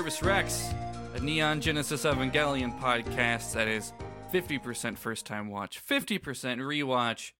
[0.00, 0.72] Nervous Rex,
[1.14, 3.92] a Neon Genesis Evangelion podcast that is
[4.32, 7.32] 50% first time watch, 50% rewatch,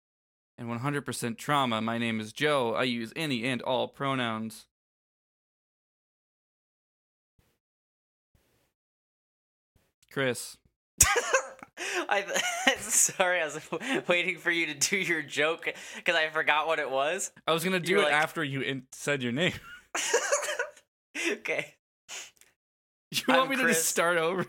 [0.59, 1.81] and 100% trauma.
[1.81, 2.75] My name is Joe.
[2.75, 4.67] I use any and all pronouns.
[10.13, 10.59] Chris.
[12.11, 12.27] I
[12.81, 13.59] sorry, I was
[14.07, 17.33] waiting for you to do your joke because I forgot what it was.
[17.47, 19.55] I was gonna do You're it like- after you in- said your name.
[21.33, 21.77] okay.
[23.13, 24.47] You I'm want me to just start over?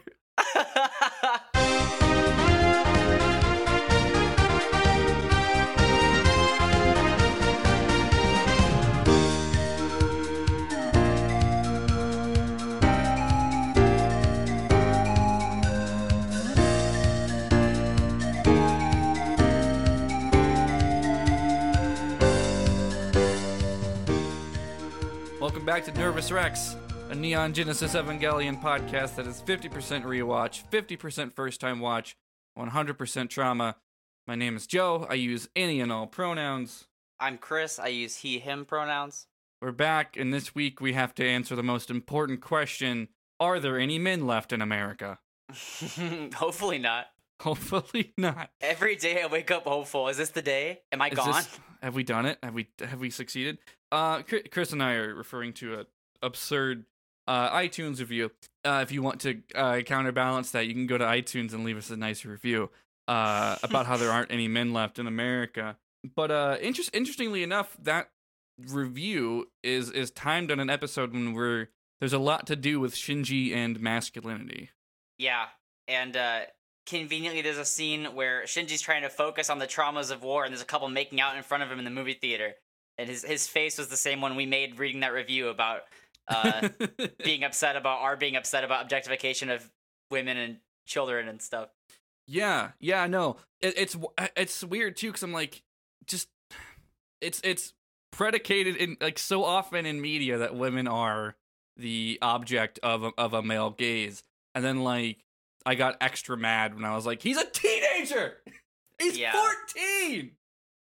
[25.39, 26.75] Welcome back to Nervous Rex,
[27.11, 29.69] a Neon Genesis Evangelion podcast that is 50%
[30.05, 32.15] rewatch, 50% first time watch,
[32.57, 33.75] 100% trauma.
[34.27, 35.05] My name is Joe.
[35.09, 36.87] I use any and all pronouns.
[37.19, 37.79] I'm Chris.
[37.79, 39.27] I use he, him pronouns.
[39.61, 43.09] We're back, and this week we have to answer the most important question
[43.41, 45.19] Are there any men left in America?
[46.35, 47.07] Hopefully not.
[47.41, 48.51] Hopefully not.
[48.61, 50.07] Every day I wake up hopeful.
[50.07, 50.79] Is this the day?
[50.93, 51.33] Am I Is gone?
[51.33, 52.37] this- have we done it?
[52.41, 53.57] Have we have we succeeded?
[53.91, 55.85] Uh, Chris and I are referring to a
[56.21, 56.85] absurd
[57.27, 58.31] uh, iTunes review.
[58.63, 61.77] Uh, if you want to uh, counterbalance that, you can go to iTunes and leave
[61.77, 62.69] us a nice review
[63.07, 65.77] uh, about how there aren't any men left in America.
[66.15, 68.09] But uh, interest interestingly enough, that
[68.69, 71.67] review is is timed on an episode when we're
[71.99, 74.71] there's a lot to do with Shinji and masculinity.
[75.19, 75.45] Yeah,
[75.87, 76.39] and uh,
[76.87, 80.51] conveniently, there's a scene where Shinji's trying to focus on the traumas of war, and
[80.51, 82.53] there's a couple making out in front of him in the movie theater,
[82.97, 85.81] and his his face was the same one we made reading that review about
[86.31, 86.69] uh,
[87.23, 89.69] being upset about our being upset about objectification of
[90.09, 91.69] women and children and stuff.
[92.27, 93.97] Yeah, yeah, no, it, it's
[94.35, 95.63] it's weird too because I'm like,
[96.05, 96.29] just
[97.19, 97.73] it's it's
[98.11, 101.35] predicated in like so often in media that women are
[101.77, 104.23] the object of a, of a male gaze,
[104.55, 105.17] and then like
[105.65, 108.37] I got extra mad when I was like, he's a teenager,
[108.99, 109.33] he's Yeah.
[109.33, 110.31] 14.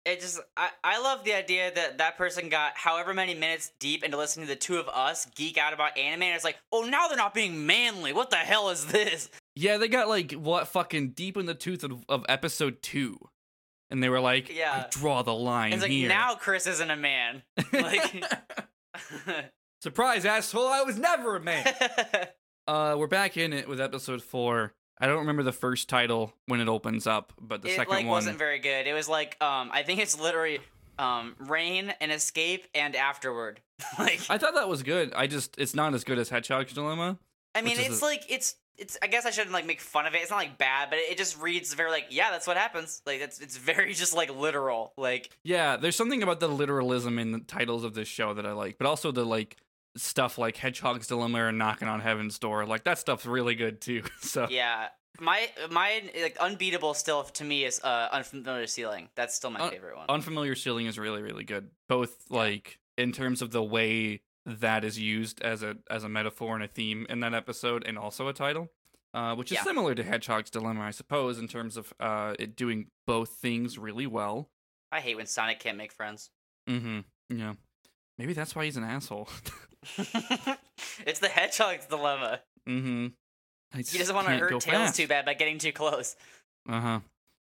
[0.06, 4.02] It just I, I love the idea that that person got however many minutes deep
[4.02, 6.82] into listening to the two of us geek out about anime, and it's like, oh,
[6.82, 8.12] now they're not being manly.
[8.12, 9.28] What the hell is this?
[9.56, 13.18] Yeah, they got like what fucking deep in the tooth of, of episode two,
[13.90, 14.86] and they were like, Yeah.
[14.90, 16.08] Draw the line It's like here.
[16.08, 17.42] now Chris isn't a man.
[17.72, 18.24] Like,
[19.82, 20.68] Surprise, asshole!
[20.68, 21.66] I was never a man.
[22.68, 24.72] Uh, we're back in it with episode four.
[25.00, 28.04] I don't remember the first title when it opens up, but the it second like
[28.04, 28.12] one.
[28.14, 28.86] wasn't very good.
[28.86, 30.60] It was like um I think it's literally
[30.98, 33.60] um rain and escape and afterward.
[33.98, 35.12] like I thought that was good.
[35.14, 37.18] I just it's not as good as Hedgehog's Dilemma.
[37.54, 40.14] I mean it's a- like it's it's I guess I shouldn't like make fun of
[40.14, 40.18] it.
[40.18, 43.02] It's not like bad, but it, it just reads very like yeah, that's what happens.
[43.06, 44.92] Like it's it's very just like literal.
[44.96, 48.52] Like Yeah, there's something about the literalism in the titles of this show that I
[48.52, 49.56] like, but also the like
[49.96, 52.66] stuff like Hedgehog's Dilemma and Knocking on Heaven's Door.
[52.66, 54.02] Like that stuff's really good too.
[54.20, 54.88] So yeah.
[55.18, 59.08] My my like unbeatable still to me is uh unfamiliar ceiling.
[59.16, 60.06] That's still my Un- favorite one.
[60.08, 64.98] Unfamiliar Ceiling is really really good, both like in terms of the way that is
[64.98, 68.32] used as a as a metaphor and a theme in that episode, and also a
[68.32, 68.70] title,
[69.12, 69.64] uh, which is Yeah.
[69.64, 74.06] similar to Hedgehog's Dilemma, I suppose, in terms of uh, it doing both things really
[74.06, 74.48] well.
[74.90, 76.30] I hate when Sonic can't make friends.
[76.68, 77.00] Mm-hmm.
[77.36, 77.54] Yeah.
[78.20, 79.30] Maybe that's why he's an asshole.
[81.06, 82.40] it's the hedgehog's dilemma.
[82.68, 83.06] mm-hmm.
[83.74, 86.16] He doesn't want to hurt Tails too bad by getting too close.
[86.68, 87.00] Uh huh.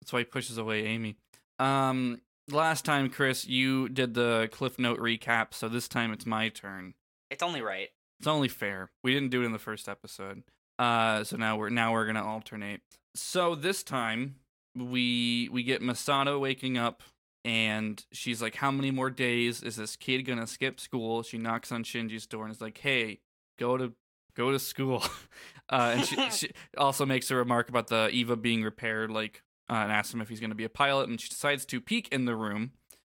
[0.03, 1.17] That's why he pushes away Amy.
[1.59, 2.21] Um,
[2.51, 6.93] last time, Chris, you did the Cliff Note recap, so this time it's my turn.
[7.31, 7.89] It's only right.
[8.21, 8.91] It's only fair.
[9.03, 10.43] We didn't do it in the first episode.
[10.79, 12.83] Uh, so now we're now we're gonna alternate.
[13.15, 14.35] So this time
[14.77, 17.03] we we get Misato waking up
[17.45, 21.23] and she's like, How many more days is this kid gonna skip school?
[21.23, 23.21] She knocks on Shinji's door and is like, Hey,
[23.59, 23.93] go to
[24.37, 25.05] go to school.
[25.71, 29.75] Uh, and she, she also makes a remark about the Eva being repaired, like uh,
[29.75, 32.25] and asks him if he's gonna be a pilot, and she decides to peek in
[32.25, 32.71] the room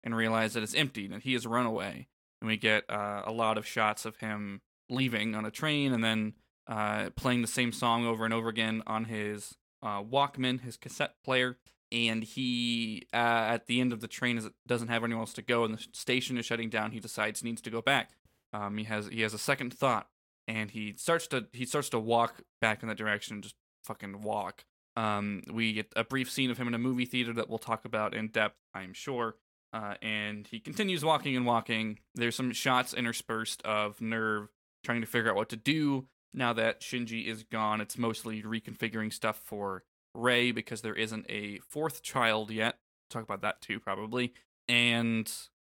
[0.04, 2.08] and realize that it's empty and he has run away.
[2.42, 6.04] And we get uh, a lot of shots of him leaving on a train and
[6.04, 6.34] then
[6.68, 11.16] uh, playing the same song over and over again on his uh, Walkman, his cassette
[11.24, 11.58] player.
[11.92, 13.18] And he, uh,
[13.56, 15.86] at the end of the train, it doesn't have anywhere else to go, and the
[15.92, 16.92] station is shutting down.
[16.92, 18.12] He decides he needs to go back.
[18.54, 20.08] Um, he has he has a second thought,
[20.48, 23.56] and he starts to he starts to walk back in that direction, just
[23.86, 24.66] fucking walk.
[24.96, 27.86] Um, we get a brief scene of him in a movie theater that we'll talk
[27.86, 29.36] about in depth, I'm sure.
[29.72, 32.00] Uh, and he continues walking and walking.
[32.16, 34.48] There's some shots interspersed of NERV
[34.84, 37.82] trying to figure out what to do now that Shinji is gone.
[37.82, 39.84] It's mostly reconfiguring stuff for
[40.14, 42.78] Rei because there isn't a fourth child yet.
[43.10, 44.34] Talk about that too, probably.
[44.68, 45.32] And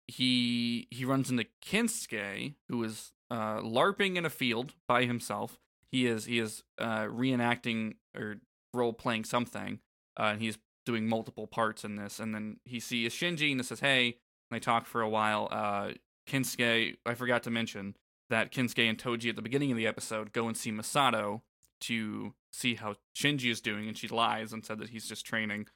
[0.08, 5.58] he he runs into Kensuke, who is uh, larping in a field by himself.
[5.90, 8.36] He is he is uh, reenacting or
[8.74, 9.80] role playing something,
[10.18, 12.18] uh, and he's doing multiple parts in this.
[12.18, 14.18] And then he sees Shinji and he says, "Hey."
[14.50, 15.48] And they talk for a while.
[15.50, 15.92] Uh,
[16.28, 17.96] Kensuke, I forgot to mention
[18.28, 21.40] that Kensuke and Toji at the beginning of the episode go and see Misato
[21.82, 25.66] to see how Shinji is doing, and she lies and said that he's just training,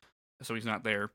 [0.42, 1.10] so he's not there.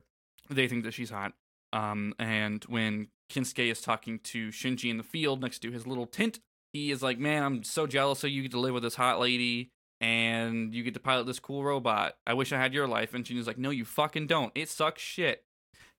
[0.50, 1.34] They think that she's hot.
[1.74, 6.06] Um, and when Kensuke is talking to Shinji in the field next to his little
[6.06, 6.40] tent,
[6.74, 9.20] he is like, "Man, I'm so jealous of you get to live with this hot
[9.20, 12.16] lady." And you get to pilot this cool robot.
[12.26, 13.14] I wish I had your life.
[13.14, 14.52] And Shinji's like, No, you fucking don't.
[14.56, 15.44] It sucks shit.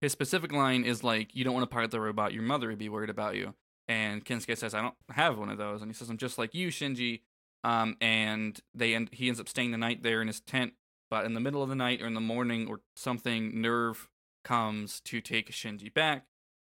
[0.02, 2.32] His specific line is like, "You don't want to pilot the robot.
[2.32, 3.54] Your mother would be worried about you."
[3.86, 6.54] And Kensuke says, "I don't have one of those." And he says, "I'm just like
[6.54, 7.20] you, Shinji."
[7.64, 9.10] Um, and they end.
[9.12, 10.74] He ends up staying the night there in his tent.
[11.10, 14.06] But in the middle of the night or in the morning or something, NERV
[14.44, 16.24] comes to take Shinji back.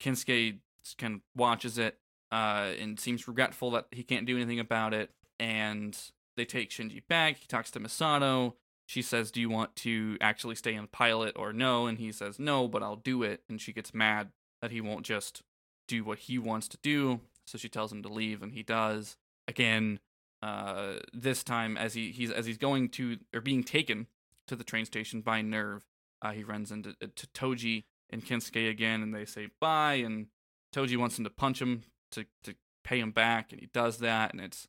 [0.00, 0.58] Kensuke
[0.98, 1.98] kind of watches it
[2.32, 5.10] uh, and seems regretful that he can't do anything about it.
[5.38, 5.96] And
[6.36, 7.36] they take Shinji back.
[7.36, 8.54] He talks to Misato
[8.86, 11.86] she says, Do you want to actually stay on pilot or no?
[11.86, 13.42] And he says, No, but I'll do it.
[13.48, 15.42] And she gets mad that he won't just
[15.88, 17.20] do what he wants to do.
[17.46, 19.16] So she tells him to leave, and he does.
[19.46, 20.00] Again,
[20.44, 24.06] uh, this time as he he's as he's going to or being taken
[24.46, 25.80] to the train station by NERV.
[26.20, 29.94] uh, he runs into uh, to Toji and Kensuke again, and they say bye.
[29.94, 30.26] And
[30.74, 32.54] Toji wants him to punch him to to
[32.84, 34.68] pay him back, and he does that, and it's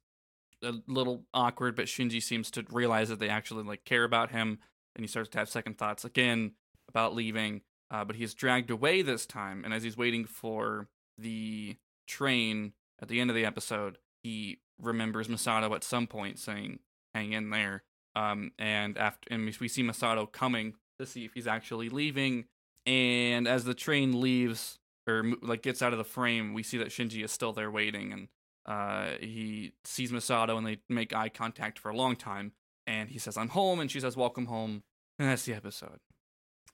[0.63, 4.59] a little awkward, but Shinji seems to realize that they actually like care about him,
[4.95, 6.53] and he starts to have second thoughts again
[6.87, 7.61] about leaving.
[7.91, 10.87] Uh, but he's dragged away this time, and as he's waiting for
[11.17, 11.75] the
[12.07, 12.71] train
[13.01, 16.79] at the end of the episode, he remembers Misato at some point saying,
[17.13, 17.83] "Hang in there."
[18.15, 22.45] Um, and after, and we see Misato coming to see if he's actually leaving.
[22.85, 26.89] And as the train leaves or like gets out of the frame, we see that
[26.89, 28.27] Shinji is still there waiting, and
[28.65, 32.53] uh, he sees Misato and they make eye contact for a long time.
[32.87, 33.79] And he says, I'm home.
[33.79, 34.83] And she says, Welcome home.
[35.19, 35.99] And that's the episode.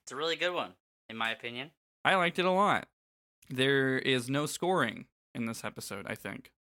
[0.04, 0.72] It's a really good one,
[1.10, 1.72] in my opinion.
[2.04, 2.88] I liked it a lot.
[3.50, 5.06] There is no scoring
[5.36, 6.52] in this episode, I think.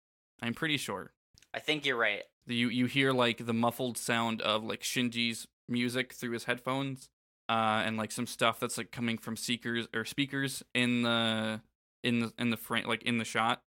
[0.43, 1.13] I'm pretty sure.
[1.55, 2.23] I think you're right.
[2.47, 7.09] You you hear like the muffled sound of like Shinji's music through his headphones,
[7.49, 11.61] uh, and like some stuff that's like coming from seekers or speakers in the
[12.03, 13.63] in the in the frame like in the shot.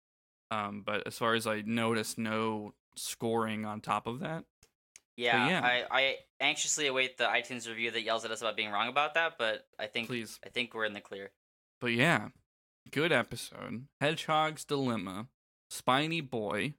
[0.52, 4.46] Um, but as far as I noticed, no scoring on top of that.
[5.16, 5.62] Yeah, yeah.
[5.64, 9.14] I, I anxiously await the iTunes review that yells at us about being wrong about
[9.14, 10.40] that, but I think Please.
[10.46, 11.32] I think we're in the clear.
[11.80, 12.30] But yeah,
[12.92, 13.86] good episode.
[14.02, 15.28] Hedgehog's Dilemma,
[15.70, 16.76] Spiny Boy.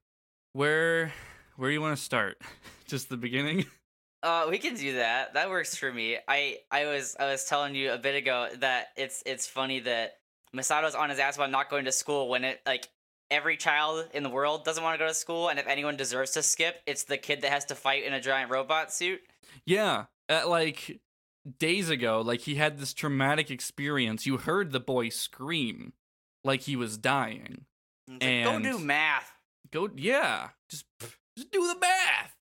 [0.55, 1.13] Where
[1.57, 2.41] where do you want to start?
[2.87, 3.67] Just the beginning?
[4.25, 5.35] Uh, we can do that.
[5.35, 6.17] That works for me.
[6.27, 10.15] I I was I was telling you a bit ago that it's it's funny that
[10.55, 12.89] Misato's on his ass about not going to school when it like
[13.31, 16.31] every child in the world doesn't want to go to school, and if anyone deserves
[16.31, 19.21] to skip, it's the kid that has to fight in a giant robot suit.
[19.67, 21.01] Yeah, uh, like
[21.59, 24.25] days ago, like he had this traumatic experience.
[24.25, 25.93] You heard the boy scream
[26.43, 27.67] like he was dying.
[28.23, 29.34] and like, go do math.
[29.75, 30.85] Go, yeah, just
[31.37, 32.37] just do the math.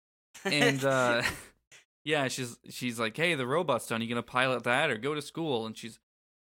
[0.44, 1.24] And uh,
[2.06, 4.02] yeah, she's she's like, hey, the robot's done.
[4.02, 5.66] You gonna pilot that or go to school?
[5.66, 5.98] And she's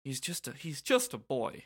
[0.03, 1.63] he's just a he's just a boy.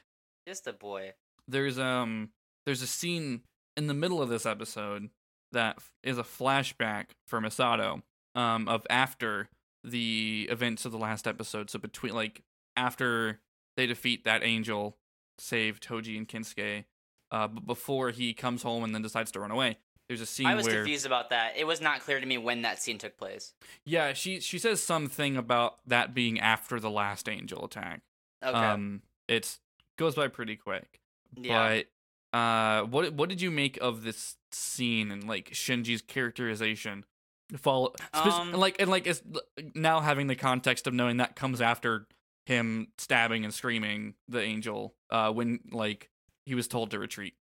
[0.47, 1.13] Just a boy.
[1.49, 2.29] There's um
[2.65, 3.41] there's a scene
[3.75, 5.09] in the middle of this episode
[5.51, 8.03] that is a flashback for Misato
[8.35, 9.49] um, of after
[9.83, 11.69] the events of the last episode.
[11.69, 12.41] So between like
[12.77, 13.39] after
[13.75, 14.95] they defeat that angel,
[15.39, 16.85] save Toji and Kensuke,
[17.31, 19.77] uh, but before he comes home and then decides to run away.
[20.07, 20.47] There's a scene.
[20.47, 21.53] I was where, confused about that.
[21.55, 23.53] It was not clear to me when that scene took place.
[23.85, 28.01] Yeah, she she says something about that being after the last angel attack.
[28.43, 28.57] Okay.
[28.57, 29.59] Um, it's
[29.97, 30.99] goes by pretty quick.
[31.35, 31.81] Yeah.
[32.33, 37.05] But uh, what what did you make of this scene and like Shinji's characterization?
[37.57, 39.21] Follow, um, like and like it's
[39.75, 42.07] now having the context of knowing that comes after
[42.45, 46.09] him stabbing and screaming the angel uh when like
[46.49, 47.35] he was told to retreat.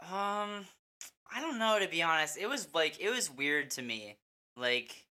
[0.00, 0.64] Um,
[1.30, 2.38] I don't know to be honest.
[2.38, 4.16] It was like it was weird to me.
[4.56, 5.04] Like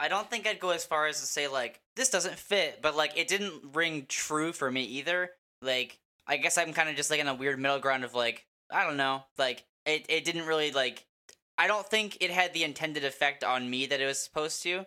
[0.00, 2.96] I don't think I'd go as far as to say like this doesn't fit, but
[2.96, 5.30] like it didn't ring true for me either.
[5.62, 8.44] Like I guess I'm kind of just like in a weird middle ground of like
[8.72, 9.22] I don't know.
[9.38, 11.06] Like it, it didn't really like.
[11.56, 14.84] I don't think it had the intended effect on me that it was supposed to.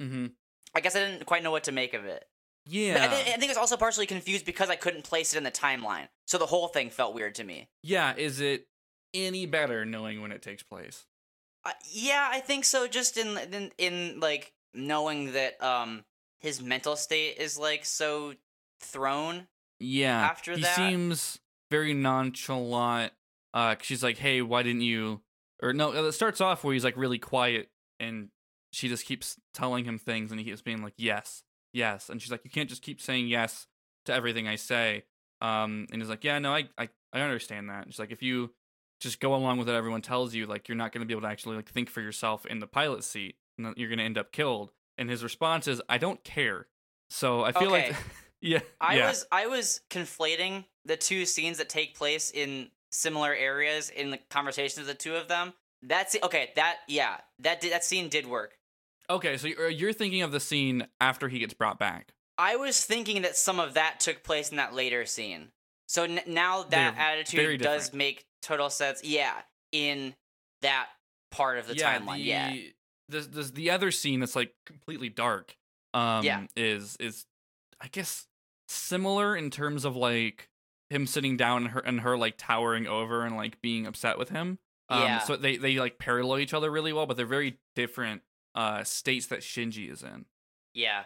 [0.00, 0.26] Mm-hmm.
[0.74, 2.24] I guess I didn't quite know what to make of it.
[2.66, 5.38] Yeah, I, th- I think I was also partially confused because I couldn't place it
[5.38, 7.68] in the timeline, so the whole thing felt weird to me.
[7.82, 8.66] Yeah, is it
[9.12, 11.06] any better knowing when it takes place?
[11.64, 12.86] Uh, yeah, I think so.
[12.86, 16.04] Just in, in in like knowing that um
[16.40, 18.34] his mental state is like so
[18.80, 19.46] thrown.
[19.80, 20.20] Yeah.
[20.20, 21.40] After he that- seems
[21.70, 23.12] very nonchalant.
[23.54, 25.20] Uh, she's like, "Hey, why didn't you?"
[25.62, 27.68] Or no, it starts off where he's like really quiet,
[28.00, 28.28] and
[28.72, 31.42] she just keeps telling him things, and he keeps being like, "Yes,
[31.72, 33.66] yes," and she's like, "You can't just keep saying yes
[34.06, 35.04] to everything I say."
[35.40, 38.22] Um, and he's like, "Yeah, no, I, I, I understand that." And she's like, "If
[38.22, 38.52] you
[39.00, 41.22] just go along with what everyone tells you, like, you're not going to be able
[41.22, 44.18] to actually like think for yourself in the pilot seat, and you're going to end
[44.18, 46.68] up killed." And his response is, "I don't care."
[47.10, 47.94] So I feel like,
[48.40, 49.08] yeah, I yeah.
[49.08, 54.18] was I was conflating the two scenes that take place in similar areas in the
[54.30, 55.52] conversations of the two of them.
[55.82, 56.50] That's okay.
[56.56, 58.54] That yeah, that did, that scene did work.
[59.10, 62.14] Okay, so you're, thinking of the scene after he gets brought back.
[62.38, 65.48] I was thinking that some of that took place in that later scene.
[65.86, 69.04] So n- now that They're attitude does make total sense.
[69.04, 69.34] Yeah,
[69.70, 70.14] in
[70.62, 70.88] that
[71.30, 72.16] part of the timeline.
[72.16, 72.56] the, yeah.
[73.08, 75.56] The, the the other scene that's like completely dark.
[75.92, 76.46] Um, Yeah.
[76.56, 77.26] is is
[77.80, 78.26] I guess
[78.68, 80.48] similar in terms of like
[80.88, 84.30] him sitting down and her and her like towering over and like being upset with
[84.30, 84.58] him.
[84.88, 85.18] Um, Yeah.
[85.20, 88.22] So they they like parallel each other really well, but they're very different
[88.54, 90.26] uh states that Shinji is in.
[90.74, 91.04] Yeah.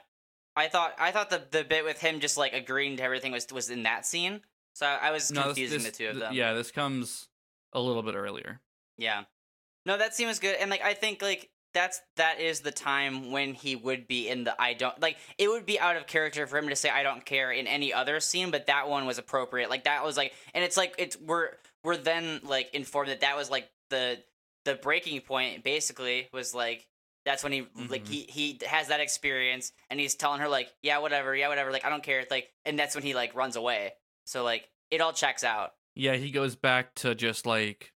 [0.56, 3.46] I thought I thought the the bit with him just like agreeing to everything was
[3.52, 4.40] was in that scene.
[4.74, 6.34] So I, I was No, this- confusing this- the two of th- them.
[6.34, 7.28] Yeah, this comes
[7.72, 8.60] a little bit earlier.
[8.98, 9.24] Yeah.
[9.84, 13.30] No, that scene was good, and like I think like that's that is the time
[13.30, 16.46] when he would be in the I don't like it would be out of character
[16.46, 19.18] for him to say I don't care in any other scene, but that one was
[19.18, 19.68] appropriate.
[19.70, 21.50] Like that was like, and it's like it's we're
[21.84, 24.18] we're then like informed that that was like the
[24.64, 25.62] the breaking point.
[25.62, 26.86] Basically, was like
[27.26, 28.08] that's when he like Mhm.
[28.08, 31.84] he he has that experience, and he's telling her like yeah whatever yeah whatever like
[31.84, 33.92] I don't care like, and that's when he like runs away.
[34.24, 35.74] So like it all checks out.
[35.94, 37.92] Yeah, he goes back to just like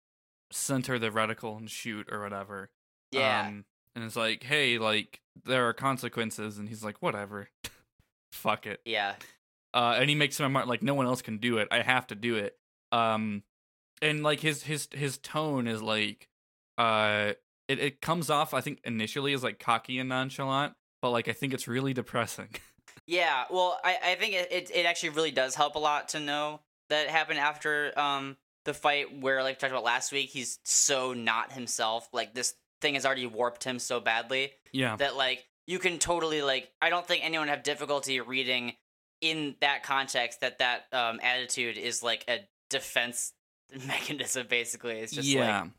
[0.52, 2.70] center the reticle and shoot or whatever.
[3.12, 3.46] Yeah.
[3.46, 7.48] Um, and it's like, hey, like there are consequences, and he's like, whatever,
[8.32, 8.80] fuck it.
[8.84, 9.14] yeah.
[9.72, 11.68] Uh, and he makes him like no one else can do it.
[11.70, 12.56] I have to do it.
[12.90, 13.44] Um,
[14.02, 16.28] and like his his his tone is like,
[16.76, 17.34] uh,
[17.70, 21.32] it it comes off I think initially as like cocky and nonchalant, but like I
[21.32, 22.48] think it's really depressing.
[23.06, 26.20] Yeah, well, I, I think it, it, it actually really does help a lot to
[26.20, 26.60] know
[26.90, 30.60] that it happened after um the fight where like we talked about last week, he's
[30.64, 32.08] so not himself.
[32.12, 34.94] Like this thing has already warped him so badly yeah.
[34.96, 38.74] that like you can totally like I don't think anyone have difficulty reading
[39.20, 43.32] in that context that that um attitude is like a defense
[43.86, 45.00] mechanism basically.
[45.00, 45.62] It's just yeah.
[45.62, 45.70] like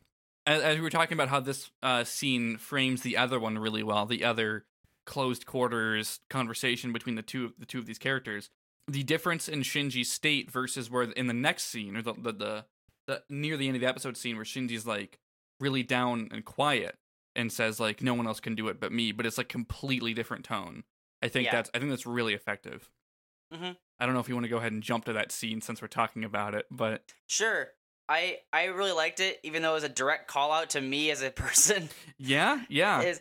[0.46, 3.82] as, as we were talking about how this uh, scene frames the other one really
[3.82, 4.64] well, the other
[5.04, 8.50] closed quarters conversation between the two the two of these characters.
[8.88, 12.64] The difference in Shinji's state versus where in the next scene or the the, the,
[13.06, 15.18] the near the end of the episode scene where Shinji's like
[15.60, 16.96] really down and quiet
[17.36, 20.12] and says like no one else can do it but me, but it's like completely
[20.14, 20.82] different tone.
[21.22, 21.52] I think Yeah.
[21.52, 22.90] that's I think that's really effective.
[23.54, 23.76] Mhm.
[24.00, 25.80] I don't know if you want to go ahead and jump to that scene since
[25.80, 27.68] we're talking about it, but sure.
[28.08, 31.10] I I really liked it, even though it was a direct call out to me
[31.10, 31.88] as a person.
[32.18, 33.00] yeah, yeah.
[33.02, 33.20] is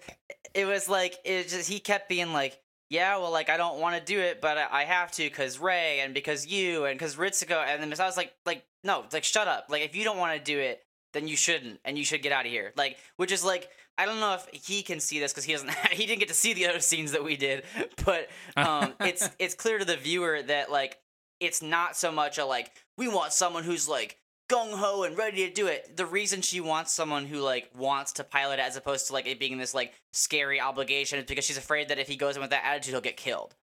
[0.53, 2.59] it was like it just he kept being like
[2.89, 5.59] yeah well like i don't want to do it but i, I have to because
[5.59, 9.23] rei and because you and because ritsuko and then i was like like no like
[9.23, 10.83] shut up like if you don't want to do it
[11.13, 14.05] then you shouldn't and you should get out of here like which is like i
[14.05, 16.51] don't know if he can see this because he doesn't he didn't get to see
[16.53, 17.63] the other scenes that we did
[18.05, 20.97] but um it's it's clear to the viewer that like
[21.39, 24.17] it's not so much a like we want someone who's like
[24.51, 25.96] gung ho and ready to do it.
[25.96, 29.27] The reason she wants someone who like wants to pilot it as opposed to like
[29.27, 32.41] it being this like scary obligation is because she's afraid that if he goes in
[32.41, 33.55] with that attitude, he'll get killed.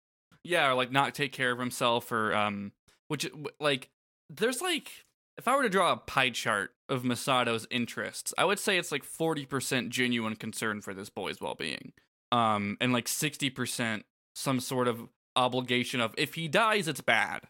[0.44, 2.72] yeah or like not take care of himself or um
[3.08, 3.28] which
[3.60, 3.88] like
[4.30, 5.04] there's like
[5.36, 8.92] if i were to draw a pie chart of misato's interests i would say it's
[8.92, 11.92] like 40% genuine concern for this boy's well-being
[12.32, 14.02] um and like 60%
[14.34, 17.40] some sort of obligation of if he dies it's bad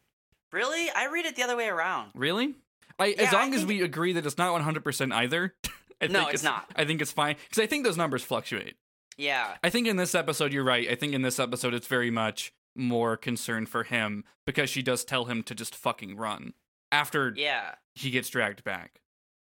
[0.50, 0.88] Really?
[0.90, 2.12] I read it the other way around.
[2.14, 2.54] really
[2.98, 5.54] I, Yeah, as long as we agree that it's not 100% either
[6.00, 6.70] I No, think it's not.
[6.76, 8.76] i think it's fine because i think those numbers fluctuate
[9.16, 9.56] Yeah.
[9.64, 10.88] I think in this episode, you're right.
[10.88, 15.04] I think in this episode, it's very much more concern for him because she does
[15.04, 16.52] tell him to just fucking run
[16.92, 17.74] after Yeah.
[17.96, 19.00] he gets dragged back.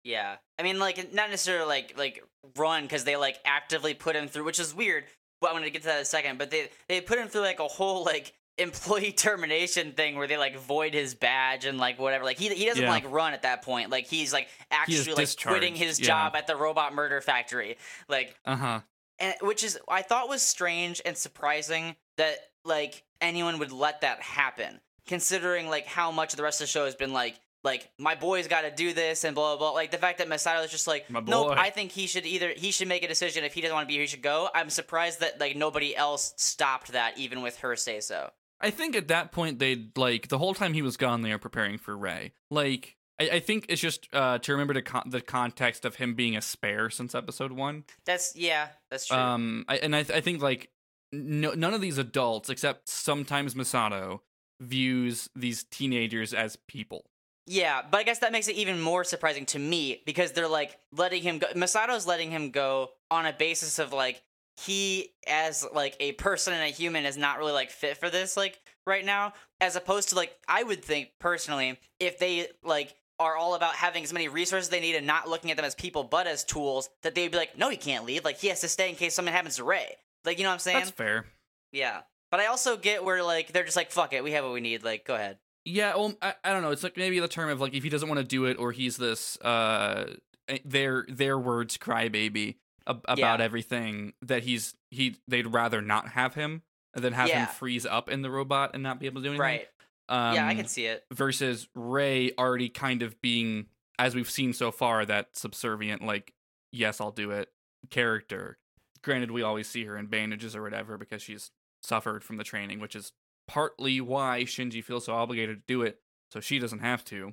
[0.04, 0.36] Yeah.
[0.58, 2.24] I mean like not necessarily like like
[2.56, 5.04] run because they like actively put him through which is weird.
[5.40, 6.38] But I'm gonna get to that in a second.
[6.38, 10.36] But they they put him through like a whole like employee termination thing where they
[10.36, 12.24] like void his badge and like whatever.
[12.24, 12.90] Like he he doesn't Yeah.
[12.90, 13.90] like run at that point.
[13.90, 16.06] Like he's like He actually like quitting his yeah.
[16.06, 17.76] job at the robot murder factory.
[18.08, 18.80] Like Uh huh.
[19.18, 24.20] and which is I thought was strange and surprising that like anyone would let that
[24.20, 27.90] happen, considering like how much of the rest of the show has been like like
[27.98, 29.74] my boy's got to do this and blah, blah blah.
[29.74, 31.52] Like the fact that Misato is just like, nope.
[31.56, 33.88] I think he should either he should make a decision if he doesn't want to
[33.88, 34.48] be here, he should go.
[34.54, 38.30] I'm surprised that like nobody else stopped that, even with her say so.
[38.60, 41.38] I think at that point they'd like the whole time he was gone, they were
[41.38, 42.32] preparing for Rei.
[42.50, 46.14] Like I, I think it's just uh, to remember the con- the context of him
[46.14, 47.84] being a spare since episode one.
[48.04, 49.16] That's yeah, that's true.
[49.16, 50.70] Um, I, and I, th- I think like
[51.12, 54.20] no, none of these adults, except sometimes Misato,
[54.60, 57.06] views these teenagers as people.
[57.48, 60.76] Yeah, but I guess that makes it even more surprising to me because they're like
[60.92, 61.46] letting him go.
[61.54, 64.22] Misato's letting him go on a basis of like
[64.58, 68.36] he as like a person and a human is not really like fit for this
[68.36, 73.36] like right now as opposed to like I would think personally if they like are
[73.36, 76.04] all about having as many resources they need and not looking at them as people
[76.04, 78.24] but as tools that they'd be like no he can't leave.
[78.24, 79.96] Like he has to stay in case something happens to Rei.
[80.24, 80.78] Like you know what I'm saying?
[80.78, 81.26] That's fair.
[81.72, 82.00] yeah.
[82.30, 84.24] But I also get where like they're just like fuck it.
[84.24, 84.82] We have what we need.
[84.84, 85.38] Like go ahead.
[85.68, 86.70] Yeah, well, I, I don't know.
[86.70, 88.70] It's like maybe the term of like if he doesn't want to do it, or
[88.70, 90.14] he's this uh,
[90.48, 92.54] eh, their their words crybaby
[92.86, 93.44] ab- about Yeah.
[93.44, 96.62] everything that he's he they'd rather not have him
[96.94, 97.46] than have Yeah.
[97.46, 99.40] him freeze up in the robot and not be able to do anything.
[99.40, 99.68] right
[100.08, 103.66] Um, yeah I can see it versus Rei already kind of being,
[103.98, 106.32] as we've seen so far, that subservient, like,
[106.72, 107.50] yes, I'll do it
[107.90, 108.58] character.
[109.02, 111.50] Granted, we always see her in bandages or whatever because she's
[111.82, 113.12] suffered from the training, which is
[113.46, 116.00] partly why Shinji feels so obligated to do it,
[116.32, 117.32] so she doesn't have to.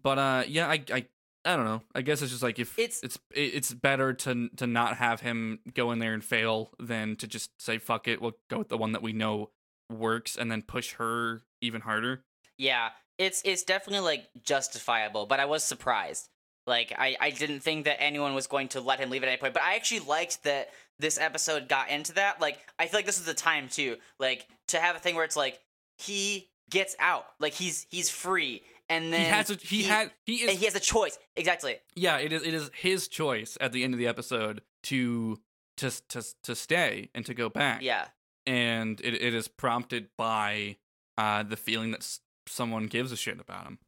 [0.00, 1.06] But uh, yeah, I, I,
[1.44, 1.82] I don't know.
[1.94, 5.60] I guess it's just like if It's- it's it's better to to not have him
[5.74, 8.20] go in there and fail than to just say fuck it.
[8.20, 9.50] We'll go with the one that we know
[9.90, 12.24] works and then push her even harder.
[12.58, 16.28] Yeah, it's it's definitely like justifiable, but I was surprised.
[16.66, 19.38] Like I, I didn't think that anyone was going to let him leave at any
[19.38, 19.54] point.
[19.54, 22.38] But I actually liked that this episode got into that.
[22.40, 23.96] Like I feel like this is the time too.
[24.18, 25.58] Like to have a thing where it's like
[25.96, 27.24] he gets out.
[27.40, 28.62] Like he's he's free.
[28.90, 31.16] And then he has a, he, had he is and he has a choice.
[31.36, 31.76] Exactly.
[31.96, 35.38] yeah it is it is his choice at the end of the episode to
[35.78, 38.06] to to to stay and to go back Yeah.
[38.46, 40.76] and it, it is prompted by
[41.16, 43.78] uh the feeling that s- someone gives a shit about him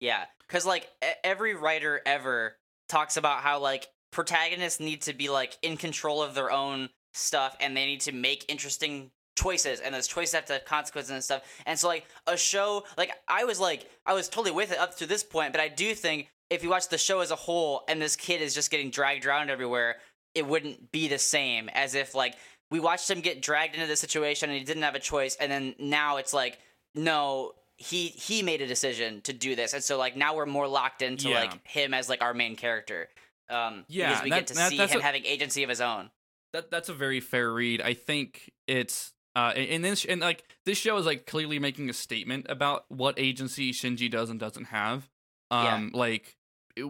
[0.00, 0.88] Yeah, because like
[1.24, 2.56] every writer ever
[2.88, 7.56] talks about how like protagonists need to be like in control of their own stuff
[7.60, 9.10] and they need to make interesting
[9.42, 11.42] choices and those choices have to have consequences and stuff.
[11.66, 14.96] And so like a show, like I was like I was totally with it up
[14.98, 17.82] to this point, but I do think if you watch the show as a whole
[17.88, 19.96] and this kid is just getting dragged around everywhere,
[20.34, 22.34] it wouldn't be the same as if like
[22.70, 25.50] we watched him get dragged into this situation and he didn't have a choice and
[25.52, 26.58] then now it's like
[26.94, 30.66] no he he made a decision to do this and so like now we're more
[30.68, 31.40] locked into Yeah.
[31.40, 33.08] like him as like our main character
[33.48, 35.80] um Yeah, because we that- get to that- see him a- having agency of his
[35.80, 36.10] own
[36.52, 40.78] that that's a very fair read i think it's uh and this and like this
[40.78, 45.08] show is like clearly making a statement about what agency shinji does and doesn't have
[45.50, 45.74] Yeah.
[45.74, 46.36] um like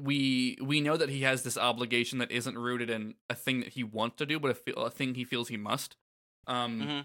[0.09, 3.71] we we know that he has this obligation that isn't rooted in a thing that
[3.71, 5.97] he wants to do but a, fe- a thing he feels he must
[6.47, 7.05] um Mhm.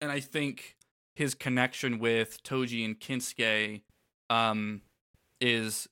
[0.00, 0.76] and i think
[1.14, 3.82] his connection with toji and kensuke
[4.30, 4.80] um
[5.40, 5.88] is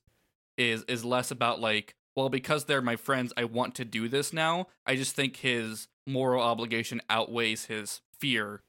[0.57, 4.33] is is less about like well because they're my friends i want to do this
[4.33, 8.61] now i just think his moral obligation outweighs his fear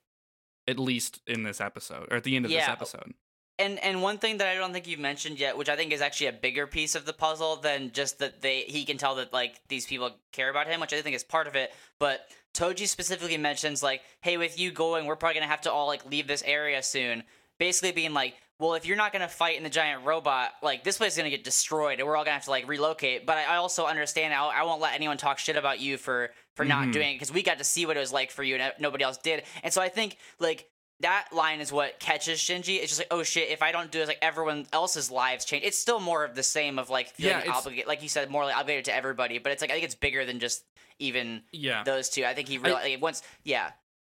[0.67, 3.15] at least in this episode or at the end of this episode
[3.59, 6.01] and and one thing that I don't think you've mentioned yet, which I think is
[6.01, 9.33] actually a bigger piece of the puzzle than just that they he can tell that
[9.33, 11.73] like these people care about him, which I think is part of it.
[12.01, 15.87] But Toji specifically mentions like, hey, with you going, we're probably gonna have to all
[15.87, 17.23] like leave this area soon.
[17.61, 20.99] Basically being like, well, if you're not gonna fight in the giant robot, like this
[20.99, 23.25] place is gonna get destroyed, and we're all gonna have to like relocate.
[23.25, 26.31] But I, I also understand I, I won't let anyone talk shit about you for
[26.57, 26.93] for not Mhm.
[26.93, 29.05] doing it because we got to see what it was like for you, and nobody
[29.05, 29.45] else did.
[29.63, 30.69] And so I think like
[31.01, 32.77] that line is what catches Shinji.
[32.79, 35.65] It's just like, oh shit, if I don't do this, like everyone else's lives change.
[35.65, 38.53] It's still more of the same of like feeling Yeah, obligated, like you said, morally
[38.53, 39.39] obligated to everybody.
[39.39, 40.65] But it's like I think it's bigger than just
[41.01, 42.25] even yeah those two.
[42.25, 43.73] I think he really like, once, yeah,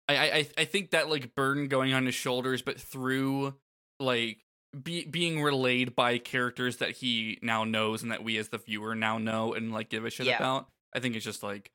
[0.08, 3.54] I, I I think that like burden going on his shoulders, but through
[3.98, 4.38] like
[4.82, 8.94] be, being relayed by characters that he now knows and that we as the viewer
[8.94, 10.36] now know and like give a shit Yeah.
[10.36, 10.68] about.
[10.94, 11.70] I think it's just like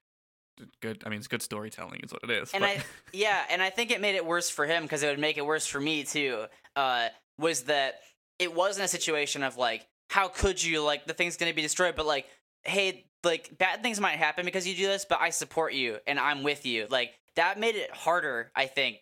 [0.82, 1.04] good.
[1.06, 2.52] I mean, it's good storytelling, is what it is.
[2.54, 5.08] and but- I yeah, and I think it made it worse for him because it
[5.08, 6.46] would make it worse for me too.
[6.76, 7.96] Uh, was that
[8.40, 11.96] it wasn't a situation of like, how could you like the thing's gonna be destroyed,
[11.96, 12.26] but like,
[12.64, 16.20] hey, like bad things might happen because you do this, but I support you and
[16.20, 16.88] I'm with you.
[16.90, 18.98] Like that made it harder, I think,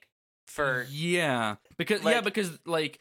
[0.47, 2.99] for yeah, because yeah, because like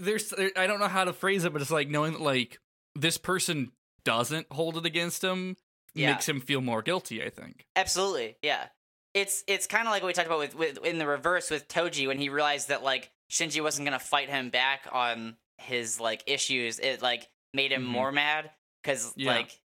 [0.00, 2.58] there's there, I don't know how to phrase it, but it's like knowing that like
[2.94, 3.72] this person
[4.04, 5.56] doesn't hold it against him
[5.96, 6.12] Yeah.
[6.12, 7.22] makes him feel more guilty.
[7.22, 7.66] I think.
[7.76, 8.66] Absolutely, yeah.
[9.14, 11.68] It's it's kind of like what we talked about with, with in the reverse with
[11.68, 16.22] Toji when he realized that like Shinji wasn't gonna fight him back on his like
[16.26, 16.78] issues.
[16.78, 17.86] It like made him Mhm.
[17.88, 18.50] more mad
[18.82, 19.32] because Yeah.
[19.36, 19.58] like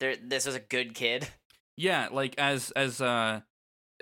[0.00, 1.28] there this was a good kid.
[1.76, 3.40] Yeah, like as as uh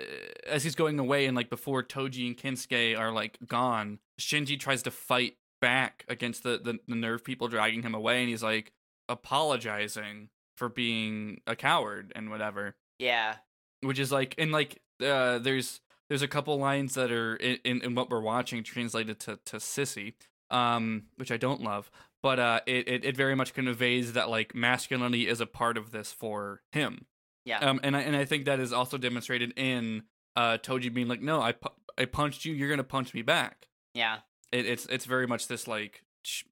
[0.01, 0.03] uh,
[0.47, 4.81] as he's going away and like before Toji and Kensuke are like gone, Shinji tries
[4.83, 8.71] to fight back against the, the the NERV people dragging him away and he's like
[9.09, 12.75] apologizing for being a coward and whatever.
[12.99, 13.35] Yeah,
[13.81, 17.81] Which is like and like uh there's there's a couple lines that are in, in,
[17.81, 20.13] in what we're watching translated to, to sissy,
[20.49, 21.89] um, which I don't love.
[22.23, 25.91] But uh it, it, it very much conveys that like masculinity is a part of
[25.91, 27.05] this for him.
[27.45, 30.03] yeah, Um, and I and I think that is also demonstrated in
[30.35, 32.53] uh Toji being like, "No, I pu- I punched you.
[32.53, 34.19] You're gonna punch me back." yeah,
[34.51, 36.45] It, it's it's very much this like ch-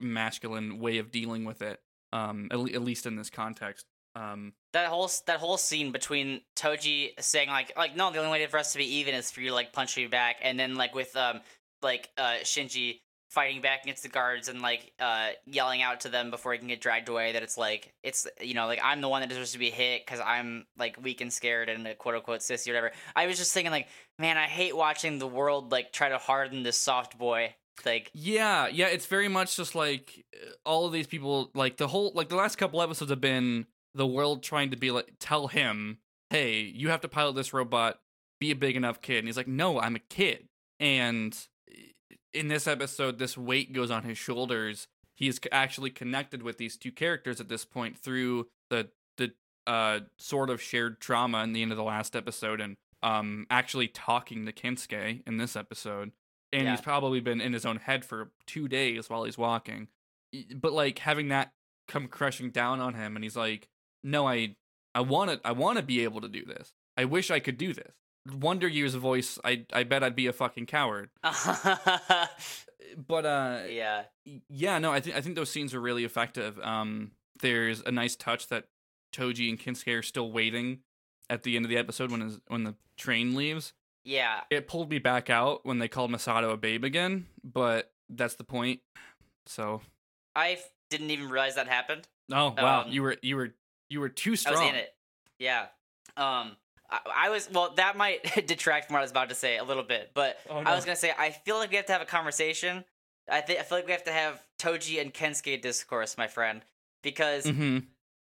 [0.00, 1.80] masculine way of dealing with it.
[2.12, 3.86] Um, at, le- at least in this context.
[4.14, 8.46] Um, that whole that whole scene between Toji saying like like no, the only way
[8.46, 10.74] for us to be even is for you to like punch me back, and then
[10.74, 11.40] like with um
[11.82, 13.00] like uh Shinji
[13.32, 16.68] fighting back against the guards and like uh yelling out to them before he can
[16.68, 19.52] get dragged away that it's like it's you know like I'm the one that deserves
[19.52, 22.72] to be hit because I'm like weak and scared and a quote unquote sissy or
[22.72, 22.92] whatever.
[23.16, 26.62] I was just thinking like man, I hate watching the world like try to harden
[26.62, 27.54] this soft boy.
[27.84, 30.24] Like yeah, yeah, it's very much just like
[30.64, 31.50] all of these people.
[31.54, 34.90] Like the whole like the last couple episodes have been the world trying to be
[34.90, 35.98] like tell him,
[36.30, 37.98] "Hey, you have to pilot this robot.
[38.40, 41.36] Be a big enough kid." And he's like, "No, I'm a kid." And
[42.32, 44.86] in this episode, this weight goes on his shoulders.
[45.14, 49.32] He's c- actually connected with these two characters at this point through the the
[49.66, 53.88] uh sort of shared trauma in the end of the last episode, and um actually
[53.88, 56.12] talking to Kensuke in this episode.
[56.52, 56.70] And Yeah.
[56.72, 59.88] he's probably been in his own head for two days while he's walking.
[60.54, 61.52] But like having that
[61.88, 63.68] come crushing down on him, and he's like,
[64.04, 64.56] "No, I,
[64.94, 66.74] I want to, I want to be able to do this.
[66.96, 67.92] I wish I could do this."
[68.30, 69.38] Wonder Year's voice.
[69.44, 71.10] I, I bet I'd be a fucking coward.
[73.06, 74.02] But uh, yeah,
[74.50, 76.58] yeah, no, I think I think those scenes are really effective.
[76.60, 78.64] Um, there's a nice touch that
[79.14, 80.80] Toji and Kensuke are still waiting
[81.30, 83.72] at the end of the episode when his, when the train leaves.
[84.04, 84.40] Yeah.
[84.50, 88.44] It pulled me back out when they called Misato a babe again, but that's the
[88.44, 88.80] point.
[89.46, 89.80] So,
[90.34, 90.58] I
[90.90, 92.06] didn't even realize that happened.
[92.32, 93.54] oh wow, Um, you were you were
[93.90, 94.56] you were too strong.
[94.56, 94.94] I was in it.
[95.38, 95.66] Yeah.
[96.16, 96.56] Um,
[96.90, 97.48] I, I was.
[97.52, 100.38] Well, that might detract from what I was about to say a little bit, but
[100.48, 102.84] Oh, I was gonna say I feel like we have to have a conversation.
[103.30, 106.64] I think I feel like we have to have Toji and Kensuke discourse, my friend,
[107.02, 107.78] because hmm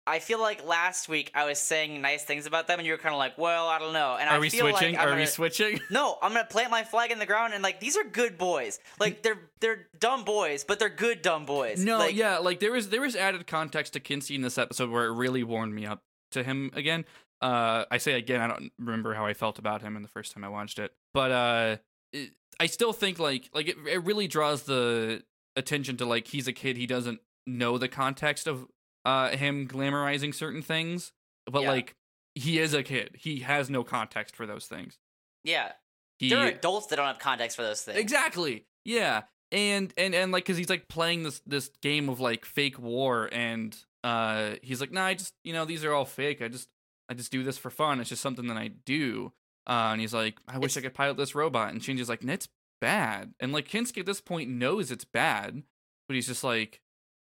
[0.08, 2.98] I feel like last week I was saying nice things about them, and you were
[2.98, 4.94] kind of like, "Well, I don't know." And Are I we feel switching?
[4.94, 5.80] Like I'm Are we gonna- switching?
[5.90, 8.78] No, I'm gonna plant my flag in the ground, and like these are good boys.
[8.98, 11.84] Like they're they're dumb boys, but they're good dumb boys.
[11.84, 14.90] No, like, yeah, like there was there was added context to Kinsey in this episode
[14.90, 17.04] where it really warmed me up to him again.
[17.40, 20.32] Uh, I say again, I don't remember how I felt about him in the first
[20.32, 21.76] time I watched it, but uh,
[22.12, 25.22] it, I still think like like it, it really draws the
[25.54, 28.66] attention to like he's a kid, he doesn't know the context of
[29.04, 31.12] uh him glamorizing certain things,
[31.46, 31.70] but Yeah.
[31.70, 31.94] like
[32.34, 34.98] he is a kid, he has no context for those things.
[35.44, 35.72] yeah.
[36.18, 37.96] He There are adults that don't have context for those things.
[37.98, 38.66] Exactly.
[38.84, 39.22] Yeah.
[39.52, 43.28] And and and like cuz he's like playing this this game of like fake war
[43.32, 46.42] and uh he's like, "Nah, I just, you know, these are all fake.
[46.42, 46.68] I just
[47.08, 48.00] I just do this for fun.
[48.00, 49.32] It's just something that I do."
[49.68, 52.48] Uh and he's like, "I wish I could pilot this robot." And Shinji's like, "It's
[52.80, 55.62] bad." And like Kensuke at this point knows it's bad,
[56.08, 56.80] but he's just like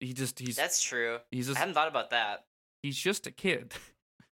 [0.01, 1.19] he just he's That's true.
[1.31, 2.45] he's just, I hadn't thought about that.
[2.83, 3.75] he's just a kid.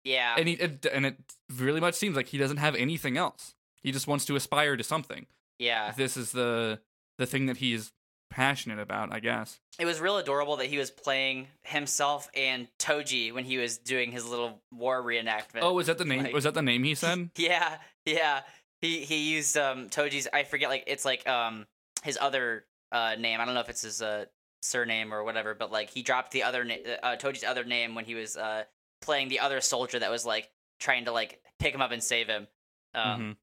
[0.04, 0.34] Yeah.
[0.36, 1.16] and he it, and it
[1.56, 3.54] really much seems like he doesn't have anything else.
[3.82, 5.26] He just wants to aspire to something.
[5.58, 5.92] yeah.
[5.96, 6.80] this is the
[7.18, 7.90] the thing that he's
[8.30, 9.60] passionate about, I guess.
[9.78, 14.10] It was real adorable that he was playing himself and Toji when he was doing
[14.12, 15.60] his little war reenactment.
[15.62, 16.24] Oh, was that the name?
[16.24, 17.30] Like- was that the name he said?
[17.36, 18.40] yeah, yeah.
[18.82, 20.28] He he used um Toji's.
[20.32, 21.66] I forget like it's like um
[22.02, 23.40] his other uh name.
[23.40, 24.26] I don't know if it's his uh
[24.64, 28.04] surname or whatever, but like he dropped the other na- uh, Toji's other name when
[28.04, 28.64] he was uh
[29.02, 30.50] playing the other soldier that was like
[30.80, 32.46] trying to like pick him up and save him.
[32.94, 33.36] Um, Mhm.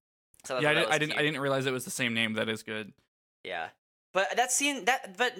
[0.45, 1.17] so Yeah, I, did, I didn't.
[1.19, 2.33] I didn't realize it was the same name.
[2.33, 2.93] That is good.
[3.43, 3.69] Yeah.
[4.13, 5.35] But that scene that but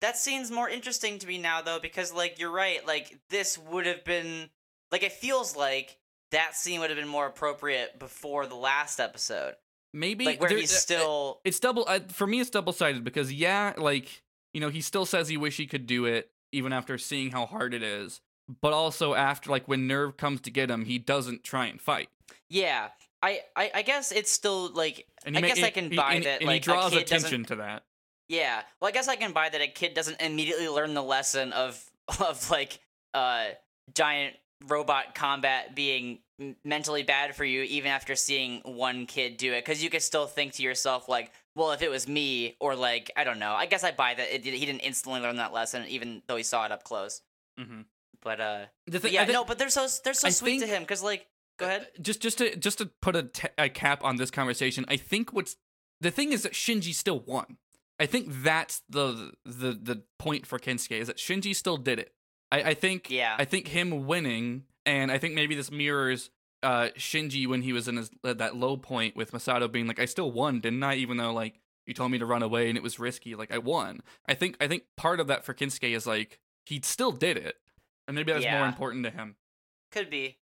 [0.00, 3.86] that scene's more interesting to me now though because like you're right, like this would
[3.86, 4.50] have been
[4.92, 5.98] like it feels like
[6.32, 9.54] that scene would have been more appropriate before the last episode.
[9.92, 11.84] Maybe Like where there- he's uh, still It's double.
[11.86, 14.23] Uh, for me, it's double sided because yeah, like
[14.54, 17.44] you know, he still says he wish he could do it even after seeing how
[17.44, 18.20] hard it is.
[18.60, 22.08] But also after, like when NERV comes to get him, he doesn't try and fight.
[22.48, 22.88] Yeah.
[23.22, 26.24] I, I, I guess it's still like And I ma- guess I can buy and,
[26.24, 27.84] that and like he draws a kid doesn't attention to that.
[28.28, 28.62] Yeah.
[28.80, 31.82] Well, I guess I can buy that a kid doesn't immediately learn the lesson of
[32.20, 32.78] of like
[33.14, 33.46] uh
[33.94, 34.36] giant
[34.66, 36.18] robot combat being
[36.64, 40.26] mentally bad for you even after seeing one kid do it cuz you could still
[40.26, 43.52] think to yourself like well, if it was me, or like I don't know.
[43.52, 46.42] I guess I buy that it, he didn't instantly learn that lesson, even though he
[46.42, 47.22] saw it up close.
[47.60, 47.82] Mm-hmm.
[48.22, 50.66] But uh, The but yeah, think- no, but they're so they're so I sweet to
[50.66, 51.26] him because like,
[51.58, 51.88] go ahead.
[52.00, 55.56] just just to just to put a, a cap on this conversation, I think what's
[56.00, 57.58] the thing is that Shinji still won.
[58.00, 62.12] I think that's the the the point for Kensuke is that Shinji still did it.
[62.50, 63.36] I, I think Yeah.
[63.38, 66.30] I think him winning, and I think maybe this mirrors
[66.64, 70.00] uh Shinji when he was in his uh, that low point with Misato being like,
[70.00, 70.94] I still won, didn't I?
[70.96, 73.58] Even though like you told me to run away and it was risky, like I
[73.58, 74.00] won.
[74.26, 77.56] I think I think part of that for Kensuke is like he still did it,
[78.08, 78.68] and maybe that's more Yeah.
[78.68, 79.36] important to him.
[79.92, 80.38] Could be.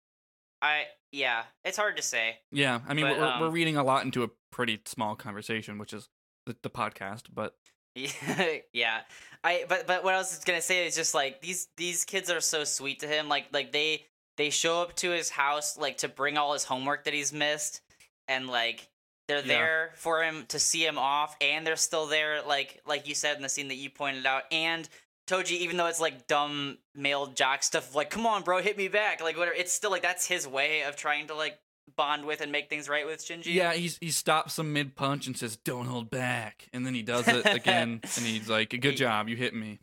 [0.60, 2.38] I yeah, it's hard to say.
[2.50, 5.78] Yeah, I mean, But, we're, we're um, reading a lot into a pretty small conversation,
[5.78, 6.08] which is
[6.46, 7.24] the, the podcast.
[7.32, 7.54] But
[8.72, 9.00] yeah
[9.42, 12.40] i but but what i was gonna say is just like these these kids are
[12.40, 14.04] so sweet to him like like they
[14.38, 17.82] they show up to his house like to bring all his homework that he's missed
[18.26, 18.88] and like
[19.28, 19.46] they're Yeah.
[19.46, 23.36] there for him to see him off and they're still there like like you said
[23.36, 24.88] in the scene that you pointed out and
[25.28, 28.88] toji even though it's like dumb male jock stuff like come on bro hit me
[28.88, 31.58] back like whatever it's still like that's his way of trying to like
[31.96, 35.26] bond with and make things right with shinji yeah, he's he stops him mid punch
[35.26, 38.84] and says, "Don't hold back," and then he does it again, and he's like, "Good
[38.84, 39.78] He- job, you hit me."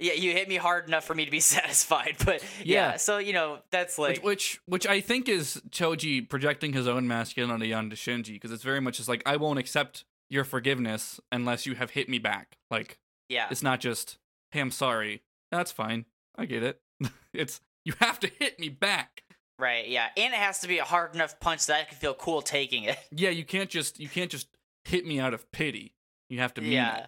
[0.00, 2.92] Yeah, you hit me hard enough for me to be satisfied, but yeah.
[2.92, 2.96] Yeah.
[2.96, 7.06] so you know that's like which, which which I think is Toji projecting his own
[7.06, 11.66] masculinity onto Shinji because it's very much just like I won't accept your forgiveness unless
[11.66, 12.56] you have hit me back.
[12.70, 14.18] Like yeah, it's not just
[14.52, 15.22] hey, I'm sorry.
[15.50, 16.06] That's fine.
[16.36, 16.80] I get it.
[17.34, 19.22] it's you have to hit me back.
[19.58, 22.14] right, yeah, and it has to be a hard enough punch that I can feel
[22.14, 22.98] cool taking it.
[23.10, 24.48] Yeah, you can't just you can't just
[24.84, 25.94] hit me out of pity.
[26.28, 27.06] You have to mean yeah, it.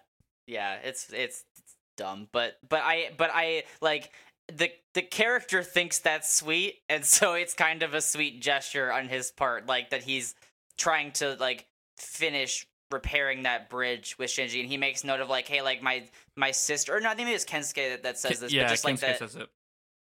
[0.48, 1.51] yeah, it's, it's it's
[1.96, 4.10] dumb, but but I but I like
[4.48, 9.08] the the character thinks that's sweet, and so it's kind of a sweet gesture on
[9.08, 10.34] his part, like that he's
[10.76, 15.48] trying to like finish repairing that bridge with Shinji, and he makes note of like,
[15.48, 16.04] hey, like my
[16.36, 18.70] my sister, or no, I think maybe it's Kensuke that, that says this, yeah, but
[18.70, 19.18] just like Kensuke that.
[19.18, 19.48] says it.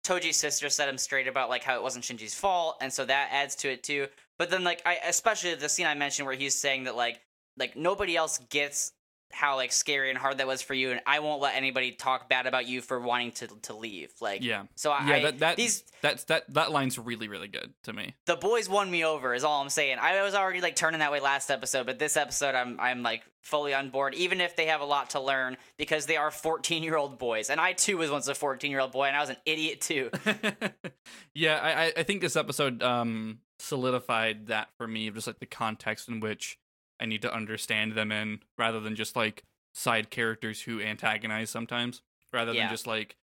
[0.05, 3.29] Toji's sister set him straight about like how it wasn't Shinji's fault, and so that
[3.31, 4.07] adds to it too.
[4.37, 7.19] But then like I especially the scene I mentioned where he's saying that like
[7.57, 8.93] like nobody else gets
[9.31, 12.29] how like scary and hard that was for you, and I won't let anybody talk
[12.29, 14.11] bad about you for wanting to to leave.
[14.21, 14.63] Like Yeah.
[14.75, 18.15] so I, Yeah, that that these that's that that line's really really good to me.
[18.25, 19.97] the boys won me over is all I'm saying.
[19.99, 23.23] I was already like turning that way last episode, but this episode I'm I'm like
[23.43, 26.83] fully on board, even if they have a lot to learn because they are 14
[26.83, 29.19] year old boys, and I too was once a 14 year old boy, and I
[29.21, 30.09] was an idiot too.
[31.33, 35.45] yeah, I I- I think this episode um solidified that for me, just like the
[35.45, 36.57] context in which
[36.99, 39.43] I need to understand them in, rather than just like
[39.75, 42.01] side characters who antagonize sometimes,
[42.33, 42.63] rather Yeah.
[42.63, 43.15] than just like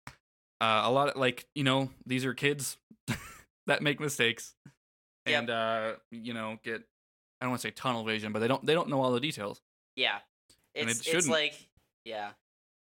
[0.61, 2.77] uh, a lot of like you know these are kids
[3.67, 4.55] that make mistakes
[5.25, 5.39] Yep.
[5.39, 6.83] and uh you know get
[7.41, 9.19] I don't want to say tunnel vision, but they don't they don't know all the
[9.19, 9.61] details.
[9.95, 10.19] Yeah.
[10.75, 11.53] It's it it's like
[12.05, 12.31] yeah.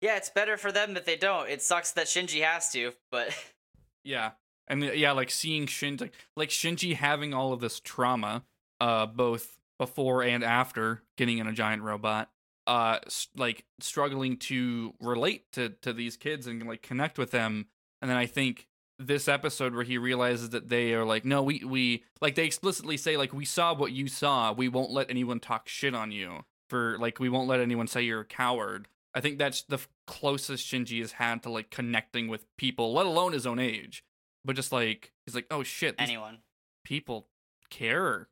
[0.02, 1.50] Yeah, it's better for them that they don't.
[1.50, 3.30] It sucks that Shinji has to, but
[4.04, 4.32] Yeah.
[4.68, 8.44] And yeah, like seeing Shinji like, like Shinji having all of this trauma
[8.82, 12.30] uh both before and after getting in a giant robot
[12.68, 13.00] uh
[13.36, 17.68] like struggling to relate to to these kids and like connect with them
[18.02, 18.68] and then I think
[19.00, 22.96] this episode where he realizes that they are like no we we like they explicitly
[22.96, 26.46] say like we saw what you saw we won't let anyone talk shit on you
[26.70, 30.66] for like we won't let anyone say you're a coward I think that's the closest
[30.66, 34.04] Shinji has had to like connecting with people, let alone his own age.
[34.44, 36.40] But just like he's like, oh shit, anyone.
[36.84, 37.28] people
[37.70, 38.28] care.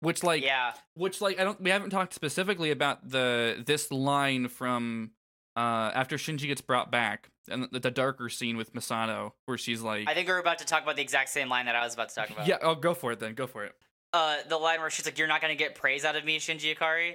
[0.00, 0.72] Which like, yeah.
[0.94, 1.60] which like I don't.
[1.60, 5.10] We haven't talked specifically about the this line from
[5.56, 9.82] uh after Shinji gets brought back and the, the darker scene with Misato where she's
[9.82, 11.94] like, I think we're about to talk about the exact same line that I was
[11.94, 12.46] about to talk about.
[12.46, 13.74] yeah, oh go for it then, go for it.
[14.12, 16.74] Uh the line where she's like, You're not gonna get praise out of me, Shinji
[16.74, 17.14] Ikari.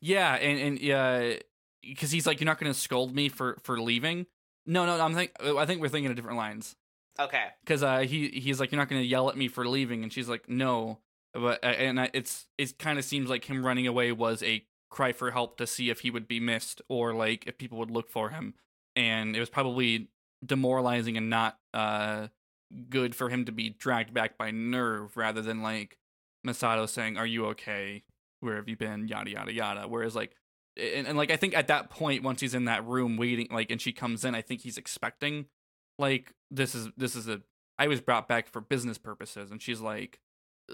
[0.00, 1.34] Yeah, and and yeah,
[1.82, 4.26] because he's like, you're not gonna scold me for for leaving.
[4.66, 6.74] No, no, I'm think I think we're thinking of different lines.
[7.20, 7.46] Okay.
[7.64, 10.12] because uh, he he's like, "You're not going to yell at me for leaving," and
[10.12, 11.00] she's like, "No,"
[11.34, 15.12] but uh, and it's it kind of seems like him running away was a cry
[15.12, 18.10] for help to see if he would be missed or like if people would look
[18.10, 18.54] for him,
[18.96, 20.08] and it was probably
[20.44, 22.28] demoralizing and not uh
[22.90, 25.98] good for him to be dragged back by NERV rather than like
[26.46, 28.04] Misato saying, "Are you okay?
[28.40, 29.88] Where have you been?" Yada yada yada.
[29.88, 30.34] Whereas like.
[30.80, 33.68] And, and like I think at that point, once he's in that room waiting, like,
[33.68, 35.46] and she comes in, I think he's expecting
[35.98, 37.40] like this is this is a
[37.78, 40.20] I was brought back for business purposes and she's like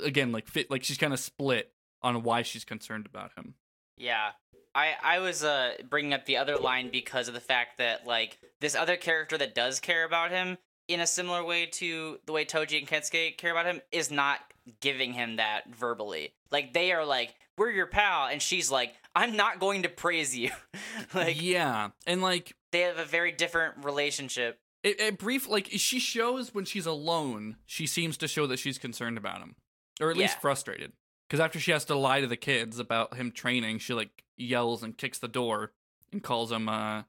[0.02, 3.54] again like fit like she's kind of split on why she's concerned about him.
[3.96, 4.30] Yeah.
[4.76, 8.38] I, I was uh bringing up the other line because of the fact that like
[8.60, 12.44] this other character that does care about him in a similar way to the way
[12.44, 14.40] Toji and Kensuke care about him, is not
[14.80, 16.34] giving him that verbally.
[16.50, 20.36] Like they are like, "We're your pal," and she's like, "I'm not going to praise
[20.36, 20.50] you."
[21.14, 24.58] like yeah, and like they have a very different relationship.
[24.82, 28.78] it, it brief like she shows when she's alone, she seems to show that she's
[28.78, 29.56] concerned about him,
[30.00, 30.40] or at least Yeah.
[30.40, 30.92] frustrated.
[31.28, 34.82] Because after she has to lie to the kids about him training, she like yells
[34.82, 35.72] and kicks the door
[36.12, 37.02] and calls him uh,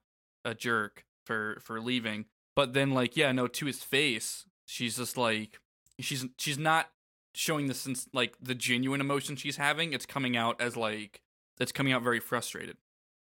[0.44, 2.26] a jerk for for leaving.
[2.56, 5.60] But then like yeah, no, to his face, she's just like
[6.00, 6.90] she's she's not
[7.34, 9.92] showing the sense like the genuine emotion she's having.
[9.94, 11.22] It's coming out as like
[11.60, 12.78] it's coming out very frustrated.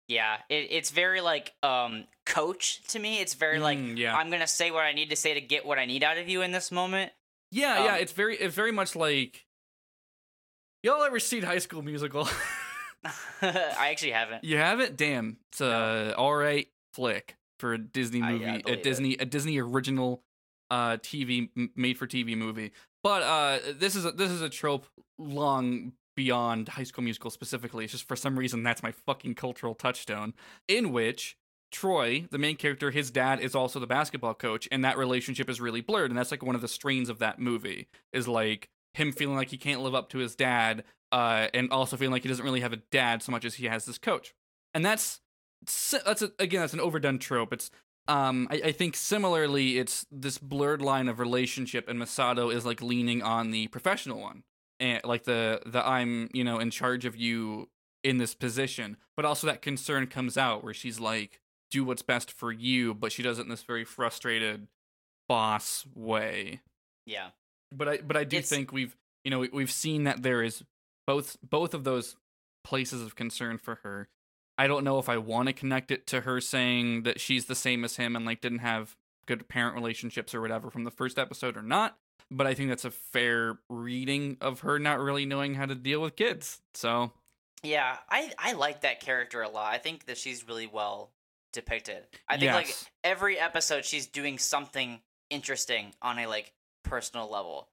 [0.06, 3.20] Yeah, it, it's very like um coach to me.
[3.20, 4.14] It's very like Mm, yeah.
[4.14, 6.28] I'm gonna say what I need to say to get what I need out of
[6.28, 7.12] you in this moment.
[7.50, 9.43] Yeah, yeah, Um, it's very it's very much like
[10.84, 12.28] y'all ever seen High School Musical?
[13.42, 14.44] I actually haven't.
[14.44, 14.96] you haven't?
[14.96, 18.78] Damn, it's a all right flick for a Disney I- yeah, I movie, a believe
[18.78, 18.82] it.
[18.82, 20.22] Disney a Disney original
[20.70, 22.72] uh TV made for TV movie.
[23.02, 24.86] But uh this is a, this is a trope
[25.18, 27.84] long beyond High School Musical specifically.
[27.84, 30.32] It's just for some reason that's my fucking cultural touchstone
[30.68, 31.36] in which
[31.72, 35.60] Troy, the main character, his dad is also the basketball coach, and that relationship is
[35.60, 36.10] really blurred.
[36.10, 39.50] And that's like one of the strains of that movie is like him feeling like
[39.50, 42.60] he can't live up to his dad, uh, and also feeling like he doesn't really
[42.60, 44.34] have a dad so much as he has this coach.
[44.72, 45.20] And that's
[46.04, 47.52] that's a, again that's an overdone trope.
[47.52, 47.70] It's
[48.08, 52.82] um I, I think similarly it's this blurred line of relationship, and Misato is like
[52.82, 54.42] leaning on the professional one,
[54.80, 57.68] and like the the I'm you know in charge of you
[58.02, 62.30] in this position, but also that concern comes out where she's like do what's best
[62.30, 64.68] for you, but she does it in this very frustrated
[65.28, 66.60] boss way.
[67.06, 67.30] Yeah.
[67.76, 70.42] But I but I do It's- think we've you know we, we've seen that there
[70.42, 70.62] is
[71.06, 72.16] both both of those
[72.64, 74.08] places of concern for her.
[74.56, 77.54] I don't know if I want to connect it to her saying that she's the
[77.56, 81.18] same as him and like didn't have good parent relationships or whatever from the first
[81.18, 81.96] episode or not.
[82.30, 86.00] But I think that's a fair reading of her not really knowing how to deal
[86.00, 86.60] with kids.
[86.74, 87.12] So
[87.62, 89.72] Yeah, I I like that character a lot.
[89.74, 91.10] I think that she's really well
[91.52, 92.06] depicted.
[92.28, 96.52] I think like every episode she's doing something interesting on a like
[96.84, 97.68] personal level.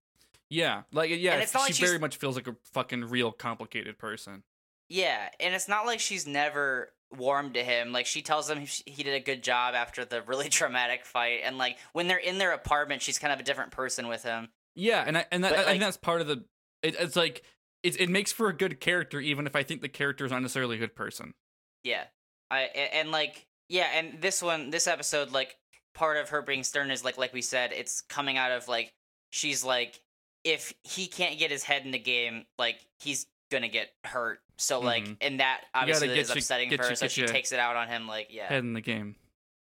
[0.50, 3.32] Yeah, like yeah, And it's not she like very much feels like a fucking real
[3.32, 4.44] complicated person.
[4.90, 7.94] Yeah, and it's not like she's never warmed to him.
[7.94, 11.58] Like she tells him he did a good job after the really traumatic fight, and
[11.58, 14.50] like when they're in their apartment, she's kind of a different person with him.
[14.76, 16.44] Yeah, and I, and that, But, I think that's part of the.
[16.84, 17.44] It, it's like
[17.84, 20.42] it it makes for a good character, even if I think the character is not
[20.42, 21.34] necessarily a good person.
[21.84, 22.04] Yeah,
[22.50, 25.56] I and like yeah, and this one, this episode, like
[25.94, 28.94] part of her being stern is like like we said, it's coming out of like
[29.32, 30.00] she's like
[30.44, 34.40] if he can't get his head in the game, like he's gonna get hurt.
[34.58, 35.18] So like, Mhm.
[35.22, 36.90] and that obviously is you- upsetting for her.
[36.92, 38.08] you- So she takes it out on him.
[38.08, 39.16] Like yeah, Head in the game.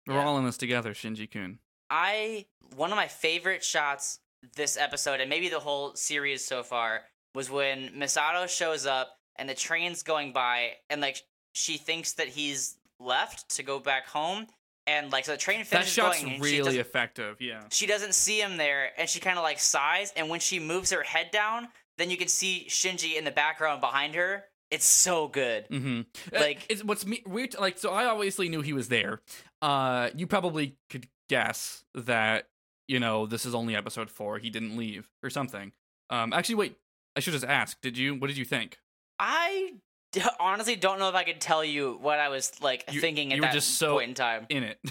[0.07, 0.27] We're Yeah.
[0.27, 1.59] all in this together, Shinji Kun.
[1.91, 4.21] I one of my favorite shots
[4.55, 7.05] this episode and maybe the whole series so far
[7.35, 12.29] was when Misato shows up and the train's going by and like she thinks that
[12.29, 14.47] he's left to go back home
[14.91, 17.41] and like so the train That finishes shot's going really effective.
[17.41, 17.63] Yeah.
[17.71, 20.91] she doesn't see him there and she kind of like sighs and when she moves
[20.93, 25.27] her head down then you can see Shinji in the background behind her it's so
[25.29, 26.01] good Mm-hmm.
[26.35, 27.57] Like- it's what's me weird.
[27.59, 29.21] Like, so I obviously knew he was there.
[29.61, 32.47] Uh, you probably could guess that
[32.87, 34.39] you know this is only episode four.
[34.39, 35.73] He didn't leave or something.
[36.09, 36.77] Um, actually, wait.
[37.17, 37.81] I should just ask.
[37.81, 38.15] Did you?
[38.15, 38.79] What did you think?
[39.19, 39.73] I
[40.13, 43.33] d- honestly don't know if I could tell you what I was like You- thinking
[43.33, 44.79] at you were that just so- point in time In it.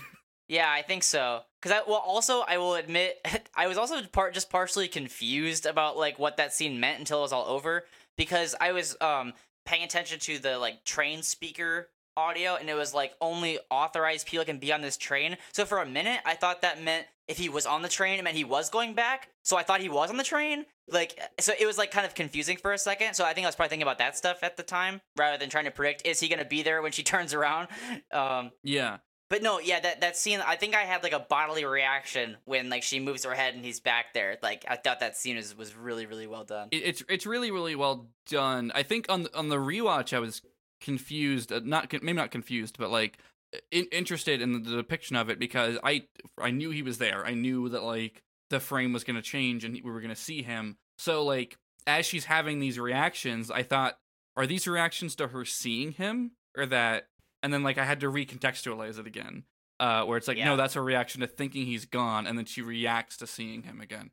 [0.52, 1.42] Yeah, I think so.
[1.62, 3.24] Cause I well, also I will admit
[3.56, 7.22] I was also part just partially confused about like what that scene meant until it
[7.22, 7.86] was all over
[8.18, 9.34] because I was um
[9.68, 14.46] paying attention to the like train speaker audio and it was like only authorized people
[14.46, 15.38] can be on this train.
[15.54, 18.24] So for a minute I thought that meant if he was on the train it
[18.24, 19.30] meant he was going back.
[19.44, 20.66] So I thought he was on the train.
[20.88, 23.14] Like so it was like kind of confusing for a second.
[23.14, 25.50] So I think I was probably thinking about that stuff at the time rather than
[25.50, 27.68] trying to predict is he gonna be there when she turns around.
[28.12, 28.98] Um yeah.
[29.30, 30.40] but no, yeah, that that scene.
[30.46, 33.64] I think I had like a bodily reaction when like she moves her head and
[33.64, 34.38] he's back there.
[34.42, 36.70] Like I thought that scene was was really really well done.
[36.72, 38.72] It, it's it's really really well done.
[38.74, 40.42] I think on the, on the rewatch I was
[40.82, 43.18] confused, uh, not maybe not confused, but like
[43.72, 46.04] in, interested in the depiction of it because I
[46.38, 47.26] I knew he was there.
[47.26, 50.16] I knew that like the frame was going to change and we were going to
[50.16, 50.78] see him.
[50.98, 51.58] So like
[51.88, 53.98] as she's having these reactions, I thought
[54.36, 57.08] are these reactions to her seeing him or that
[57.42, 59.44] and then like I had to recontextualize it again.
[59.80, 60.44] Uh, where it's like, Yeah.
[60.44, 63.80] no, that's a reaction to thinking he's gone, and then she reacts to seeing him
[63.80, 64.12] again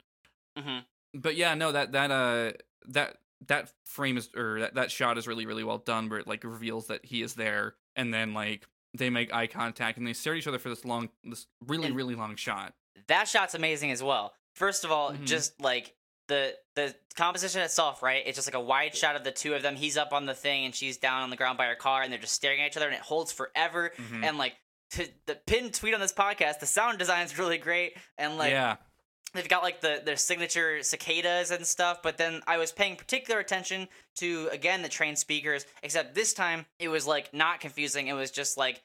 [0.56, 0.78] hmm
[1.14, 2.52] but yeah, no, that that uh
[2.88, 3.16] that
[3.48, 6.42] that frame is or that, that shot is really really well done where it like
[6.44, 8.66] reveals that he is there and then like
[8.96, 11.86] they make eye contact and they stare at each other for this long, this really
[11.88, 12.72] And- really long shot.
[13.08, 14.32] that shot's amazing as well.
[14.54, 15.26] First of all, Mhm.
[15.26, 15.94] just like
[16.28, 18.22] the the composition itself, right?
[18.26, 19.76] It's just like a wide shot of the two of them.
[19.76, 22.10] He's up on the thing and she's down on the ground by her car, and
[22.12, 23.92] they're just staring at each other, and it holds forever.
[23.96, 24.24] Mhm.
[24.24, 24.56] And like
[24.92, 28.76] to the pinned tweet on this podcast, the sound design's really great, and like yeah,
[29.36, 33.40] they've got like the their signature cicadas and stuff but then i was paying particular
[33.40, 38.08] attention to again the train speakers except this time it was like not confusing.
[38.08, 38.82] It was just like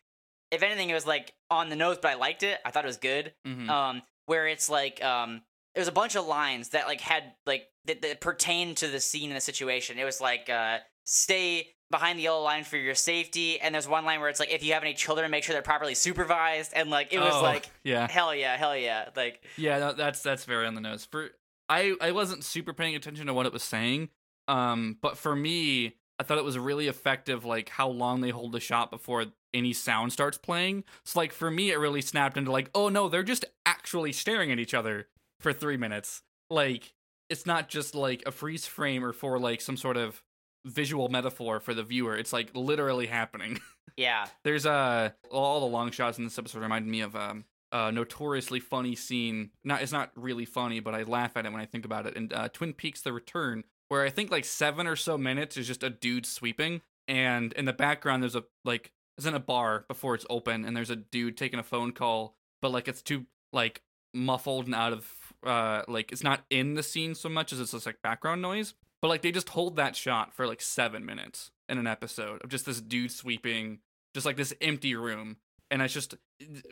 [0.52, 2.60] if anything it was like on the nose but i liked it.
[2.66, 3.34] I thought it was good.
[3.48, 3.70] Mhm.
[3.70, 5.42] um where it's like um
[5.76, 9.00] it was a bunch of lines that like had like that, that pertained to the
[9.00, 9.98] scene and the situation.
[9.98, 14.06] It was like uh stay behind the yellow line for your safety and there's one
[14.06, 16.90] line where it's like if you have any children make sure they're properly supervised and
[16.90, 19.78] like it was Oh, like yeah, hell yeah hell yeah like yeah.
[19.80, 21.06] No, that's that's very on the nose.
[21.06, 21.32] For
[21.68, 24.10] I I wasn't super paying attention to what it was saying.
[24.48, 28.52] Um, but for me, I thought it was really effective, like how long they hold
[28.54, 30.84] the shot before any sound starts playing.
[31.04, 34.52] So like for me, it really snapped into like, oh no, they're just actually staring
[34.52, 35.08] at each other
[35.40, 36.22] for three minutes.
[36.50, 36.94] Like
[37.30, 40.22] it's not just like a freeze frame or for like some sort of
[40.66, 42.16] visual metaphor for the viewer.
[42.16, 43.60] It's like literally happening.
[43.98, 47.92] yeah There's uh all the long shots in this episode reminded me of um a
[47.92, 49.52] notoriously funny scene.
[49.64, 52.16] Not it's not really funny, but I laugh at it when I think about it.
[52.18, 55.68] And uh, Twin Peaks: The Return, where I think like seven or so minutes is
[55.68, 59.86] just a dude sweeping, and in the background there's a like it's in a bar
[59.88, 63.26] before it's open, and there's a dude taking a phone call, but like it's too
[63.54, 63.82] like
[64.14, 65.10] muffled and out of
[65.46, 68.74] uh like it's not in the scene so much as it's just like background noise.
[69.02, 72.50] But like they just hold that shot for like seven minutes in an episode of
[72.50, 73.80] just this dude sweeping,
[74.14, 75.38] just like this empty room,
[75.72, 76.16] and it's just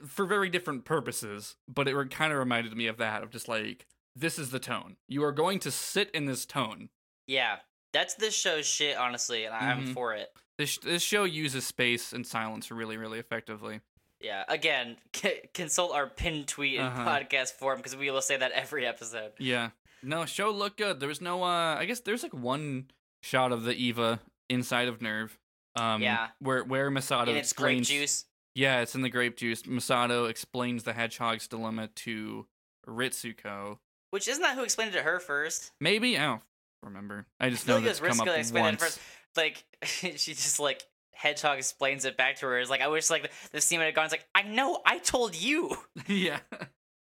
[0.05, 1.55] for very different purposes.
[1.67, 4.97] But it kind of reminded me of that of just like this is the tone.
[5.07, 6.89] You are going to sit in this tone.
[7.27, 7.57] Yeah,
[7.93, 9.93] that's this show's shit, honestly, and I'm Mhm.
[9.93, 10.29] for it.
[10.57, 13.81] This this show uses space and silence really really effectively.
[14.21, 17.05] Yeah, again, c- consult our pin tweet and Uh-huh.
[17.09, 19.31] podcast forum because we will say that every episode.
[19.39, 19.69] Yeah.
[20.03, 20.99] No, show looked good.
[20.99, 22.91] There was no uh I guess there's like one
[23.21, 24.19] shot of the Eva
[24.49, 25.31] inside of NERV.
[25.75, 26.27] Um Yeah.
[26.39, 28.25] where where Misato it's grape explains juice.
[28.55, 29.63] Yeah, it's in the grape juice.
[29.63, 32.47] Misato explains the hedgehog's dilemma to
[32.87, 33.77] Ritsuko.
[34.11, 35.71] Which isn't that who explained it to her first?
[35.79, 36.41] Maybe I don't
[36.83, 37.27] remember.
[37.39, 38.81] I just feel know that's come up explained it once.
[38.83, 38.99] first.
[39.37, 40.83] Like she just like
[41.13, 42.59] Hedgehog explains it back to her.
[42.59, 44.05] It's like I wish like the scene would have gone.
[44.05, 45.75] It's like I know I told you.
[46.07, 46.39] yeah.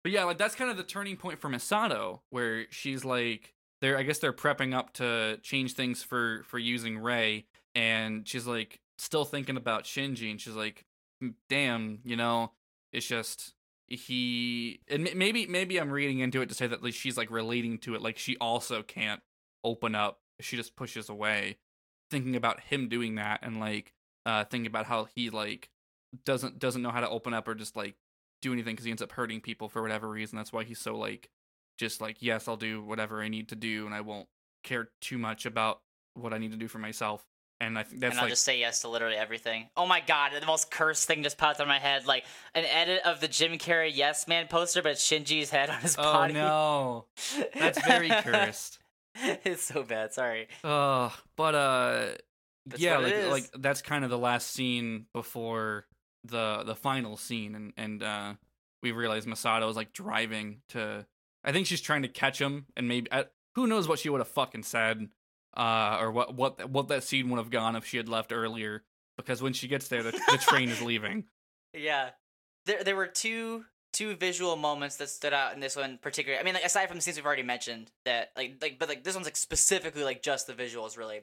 [0.09, 3.53] But yeah, like that's kind of the turning point for Misato, where she's like
[3.83, 7.45] they're I guess they're prepping up to change things for for using Rei
[7.75, 10.87] and she's like still thinking about Shinji and she's like
[11.23, 12.53] "Mm, damn, you know,
[12.91, 13.53] it's just
[13.87, 17.77] he and maybe maybe I'm reading into it to say that like she's like relating
[17.81, 19.21] to it like she also can't
[19.63, 20.21] open up.
[20.41, 21.59] She just pushes away
[22.11, 23.93] thinking about him doing that and like
[24.25, 25.69] uh thinking about how he like
[26.25, 27.97] doesn't doesn't know how to open up or just like
[28.43, 30.37] do anything because he ends up hurting people for whatever reason.
[30.37, 31.31] That's why he's so like,
[31.79, 34.29] just like, yes, I'll do whatever I need to do, and I won't
[34.65, 35.81] care too much about
[36.15, 37.25] what I need to do for myself.
[37.61, 39.69] And I think that's and I'll like, just say yes to literally everything.
[39.77, 42.07] Oh my god, the most cursed thing just popped in my head.
[42.07, 42.25] Like
[42.55, 46.03] an edit of the Jim Carrey Yes Man poster, but Shinji's head on his oh
[46.03, 46.35] body.
[46.35, 47.07] no,
[47.55, 48.79] that's very cursed.
[49.45, 50.13] it's so bad.
[50.13, 50.47] Sorry.
[50.63, 52.07] Uh, but uh,
[52.67, 55.87] That's yeah, like like that's kind of the last scene before
[56.29, 58.35] the the final scene, and and uh,
[58.83, 61.07] we realize Misato is like driving to.
[61.45, 63.25] I think she's trying to catch him, and maybe uh,
[63.55, 65.09] who knows what she would have fucking said,
[65.57, 68.85] uh, or what what what that scene would have gone if she had left earlier.
[69.17, 71.25] Because when she gets there, the, the train is leaving.
[71.75, 72.11] Yeah.
[72.65, 76.41] There there were two two visual moments that stood out in this one particularly.
[76.41, 79.05] I mean, like aside from the scenes we've already mentioned, that like like but like
[79.05, 81.21] this one's like specifically like just the visuals really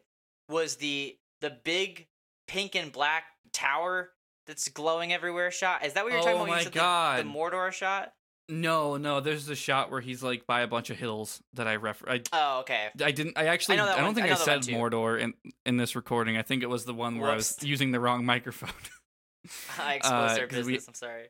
[0.47, 2.07] was the the big
[2.47, 4.11] pink and black tower
[4.47, 5.85] that's glowing everywhere shot.
[5.85, 6.49] Is that what you're talking Oh about?
[6.49, 7.25] when you my said the- God.
[7.25, 8.13] The, Mordor shot.
[8.47, 11.73] No, no, there's a shot where he's like by a bunch of hills that I
[11.73, 12.07] refer.
[12.07, 12.89] I Oh, okay.
[13.03, 13.37] I didn't.
[13.39, 13.79] I actually.
[13.79, 14.75] I I, don't one- think I I, know that one said.
[14.75, 15.33] Mordor in
[15.65, 16.37] in this recording.
[16.37, 18.69] I think it was the one where I was using the wrong microphone.
[19.79, 20.87] I exposed Uh, their 'cause we- business.
[20.87, 21.23] I'm sorry.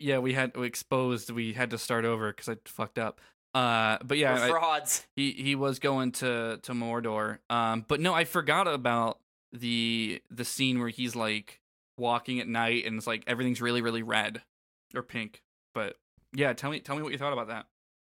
[0.00, 1.30] yeah, we had we exposed.
[1.30, 3.20] We had to start over because I fucked up.
[3.54, 5.06] Uh, but yeah, We're I- frauds.
[5.14, 7.38] he he was going to to Mordor.
[7.48, 9.20] Um, but no, I forgot about
[9.52, 11.60] the the scene where he's like
[11.98, 14.42] walking at night and it's like everything's really really red
[14.94, 15.42] or pink.
[15.74, 15.96] But
[16.34, 17.66] yeah, tell me tell me what you thought about that.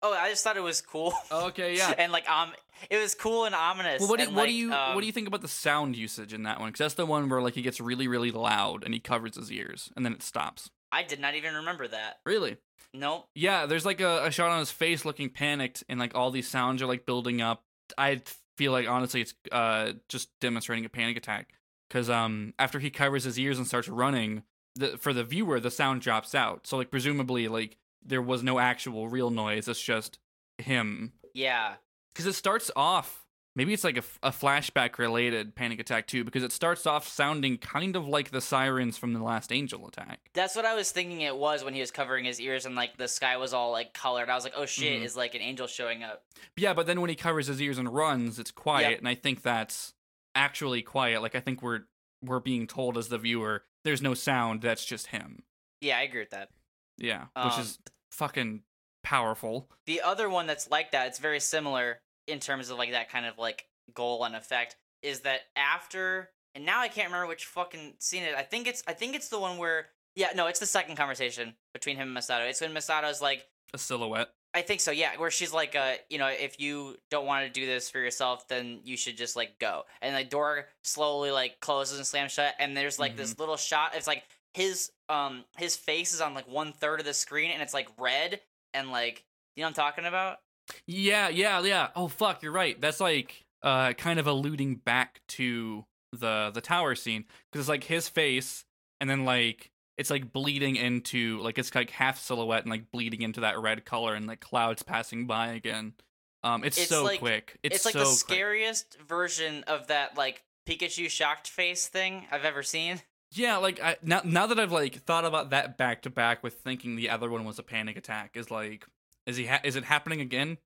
[0.02, 1.14] Oh, I just thought it was cool.
[1.32, 1.92] Okay, yeah.
[1.98, 2.52] and like um,
[2.90, 4.00] it was cool and ominous.
[4.00, 5.48] Well, what do, and, what like, do you um, what do you think about the
[5.48, 6.68] sound usage in that one?
[6.68, 9.50] Because that's the one where like he gets really really loud and he covers his
[9.50, 10.70] ears and then it stops.
[10.92, 12.18] I did not even remember that.
[12.24, 12.58] Really?
[12.94, 13.26] Nope.
[13.34, 13.66] Yeah.
[13.66, 16.80] There's like a, a shot on his face looking panicked and like all these sounds
[16.80, 17.64] are like building up.
[17.98, 18.22] I
[18.56, 21.50] feel like honestly it's uh just demonstrating a panic attack
[21.88, 24.42] because um after he covers his ears and starts running,
[24.74, 26.66] the for the viewer the sound drops out.
[26.66, 29.68] So like presumably like there was no actual real noise.
[29.68, 30.18] It's just
[30.58, 31.74] him Yeah.
[32.14, 33.22] because it starts off
[33.54, 37.56] maybe it's like a, a flashback related panic attack too because it starts off sounding
[37.58, 41.22] kind of like the sirens from the last angel attack That's what I was thinking
[41.22, 43.92] it was when he was covering his ears and like the sky was all like
[43.94, 44.28] colored.
[44.30, 45.04] I was like, oh shit, Mhm.
[45.04, 46.22] is like an angel showing up.
[46.56, 48.98] yeah but then when he covers his ears and runs it's quiet Yep.
[49.00, 49.92] and i think that's
[50.36, 51.80] actually quiet like i think we're
[52.22, 55.42] we're being told as the viewer there's no sound that's just him
[55.80, 56.50] Yeah, I agree with that.
[56.98, 57.78] yeah which Um, is
[58.12, 58.62] fucking
[59.02, 63.08] powerful The other one that's like that, it's very similar in terms of like that
[63.10, 67.44] kind of like goal and effect, is that after and now I can't remember which
[67.44, 68.34] fucking scene it.
[68.34, 71.54] I think it's I think it's the one where yeah, no, it's the second conversation
[71.74, 72.48] between him and Misato.
[72.48, 75.10] It's when Misato's like a silhouette I think so, yeah.
[75.18, 78.48] Where she's like, uh, you know, if you don't want to do this for yourself,
[78.48, 79.82] then you should just like go.
[80.00, 83.94] And the door slowly like closes and slams shut, and there's like this little shot.
[83.94, 84.22] It's like
[84.54, 87.88] his um his face is on like one third of the screen, and it's like
[87.98, 88.40] red
[88.72, 89.26] and like
[89.56, 90.38] you know what I'm talking about.
[90.86, 91.88] Yeah, yeah, yeah.
[91.94, 92.80] Oh fuck, you're right.
[92.80, 97.84] That's like uh kind of alluding back to the the tower scene because it's like
[97.84, 98.64] his face
[99.02, 103.22] and then like it's like bleeding into like it's like half silhouette and like bleeding
[103.22, 105.94] into that red color and like clouds passing by again.
[106.42, 107.58] Um it's, It's so like- quick.
[107.62, 108.16] It's, It's, like so the quick.
[108.18, 113.00] scariest version of that like Pikachu shocked face thing I've ever seen.
[113.32, 116.54] Yeah, like I, now now that I've like thought about that back to back with
[116.54, 118.86] thinking the other one was a panic attack is like
[119.26, 120.58] is he ha- is it happening again?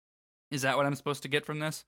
[0.51, 1.85] Is that what I'm supposed to get from this?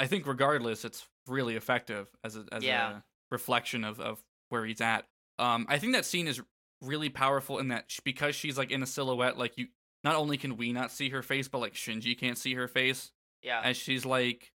[0.00, 2.90] I think regardless, it's really effective as a as Yeah.
[2.98, 5.06] a reflection of of where he's at.
[5.38, 6.40] Um, I think that scene is
[6.82, 9.68] really powerful in that because she's like in a silhouette, like you.
[10.02, 13.10] Not only can we not see her face, but like Shinji can't see her face
[13.42, 13.62] Yeah.
[13.64, 14.52] as she's like,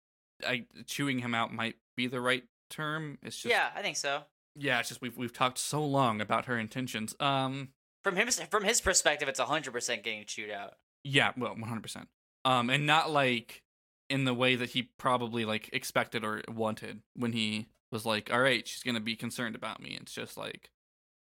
[0.45, 3.17] I chewing him out might be the right term.
[3.23, 4.23] It's just yeah, I think so.
[4.57, 7.15] yeah, it's just we've we've talked so long about her intentions.
[7.21, 7.69] Um,
[8.03, 10.73] From him from his perspective, it's hundred percent getting chewed out.
[11.05, 12.09] yeah, well, one hundred percent.
[12.43, 13.63] Um, and not like
[14.09, 18.41] in the way that he probably like expected or wanted when he was like, "All
[18.41, 20.71] right, she's gonna be concerned about me." It's just like,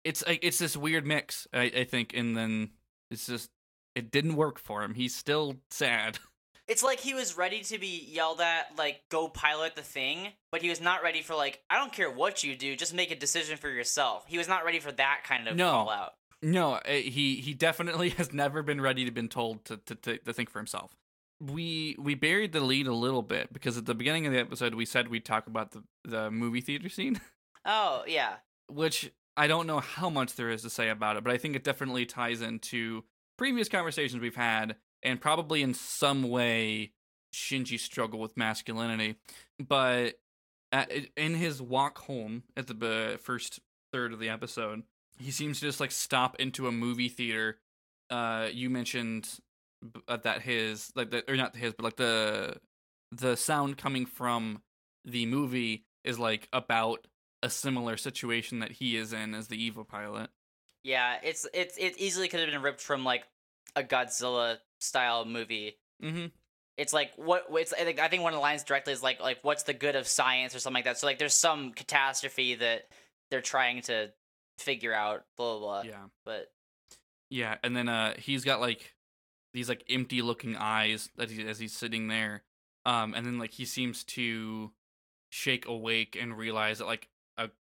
[0.07, 2.71] it's like it's this weird mix, I, I think, and then
[3.11, 3.51] it's just
[3.95, 4.95] it didn't work for him.
[4.95, 6.19] He's still sad.
[6.69, 10.63] It's like he was ready to be yelled at, like, go pilot the thing, but
[10.63, 13.15] he was not ready for, like, I don't care what you do, just make a
[13.15, 14.25] decision for yourself.
[14.27, 15.71] He was not ready for that kind of No.
[15.71, 16.15] fallout.
[16.43, 20.19] No, uh, he he definitely has never been ready to been told to, to to
[20.19, 20.97] to think for himself.
[21.41, 24.75] We we buried the lead a little bit because at the beginning of the episode
[24.75, 27.21] we said we'd talk about the the movie theater scene,
[27.65, 28.39] Oh, yeah.
[28.69, 31.57] which I don't know how much there is to say about it, but I think
[31.57, 33.05] it definitely ties into
[33.37, 36.93] previous conversations we've had and probably in some way
[37.35, 39.17] Shinji's struggle with masculinity.
[39.59, 40.19] But
[40.73, 43.61] at, in his walk home at the uh, first
[43.93, 44.83] third of the episode,
[45.19, 47.59] he seems to just like stop into a movie theater.
[48.11, 49.29] Uh, you mentioned
[50.09, 52.57] uh, that his like the or not his, but like the
[53.13, 54.63] the sound coming from
[55.05, 57.07] the movie is like about
[57.43, 60.31] a similar situation that he is in as the Eva pilot.
[60.83, 63.25] Yeah, it's it's it easily could have been ripped from like
[63.75, 65.77] a Godzilla style movie.
[66.03, 66.27] Mm-hmm.
[66.77, 69.21] It's like what it's I think I think one of the lines directly is like
[69.21, 70.99] like what's the good of science or something like that.
[70.99, 72.89] So like there's some catastrophe that
[73.31, 74.13] they're trying to
[74.59, 75.91] figure out, blah blah blah.
[75.91, 76.05] Yeah.
[76.25, 76.53] But
[77.31, 78.95] Yeah, and then uh he's got like
[79.55, 82.43] these like empty looking eyes that he, as he's sitting there.
[82.85, 84.71] Um and then like he seems to
[85.31, 87.09] shake awake and realize that like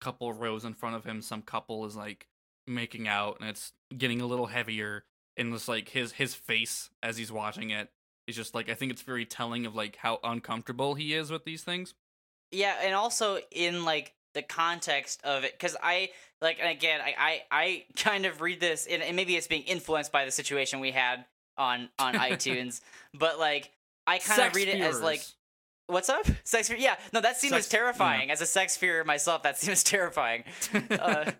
[0.04, 2.28] couple rows in front of him some couple is like
[2.68, 5.04] making out and it's getting a little heavier
[5.38, 7.90] and it's like his his face as he's watching it
[8.28, 11.44] is just like I think it's very telling of like how uncomfortable he is with
[11.44, 11.94] these things.
[12.52, 16.10] Yeah, and also in like the context of it, because I
[16.42, 19.64] like, and again, I, I I kind of read this, and, and maybe it's being
[19.64, 21.26] influenced by the situation we had
[21.58, 22.82] on on iTunes,
[23.14, 23.72] but like
[24.08, 25.22] I kind of read it as like.
[25.88, 26.78] What's up, sex fear?
[26.78, 27.80] Yeah, no, that scene was Sex- yeah.
[27.80, 28.32] terrifying.
[28.32, 30.44] As a sex fear myself, that scene was terrifying.
[30.90, 31.32] uh,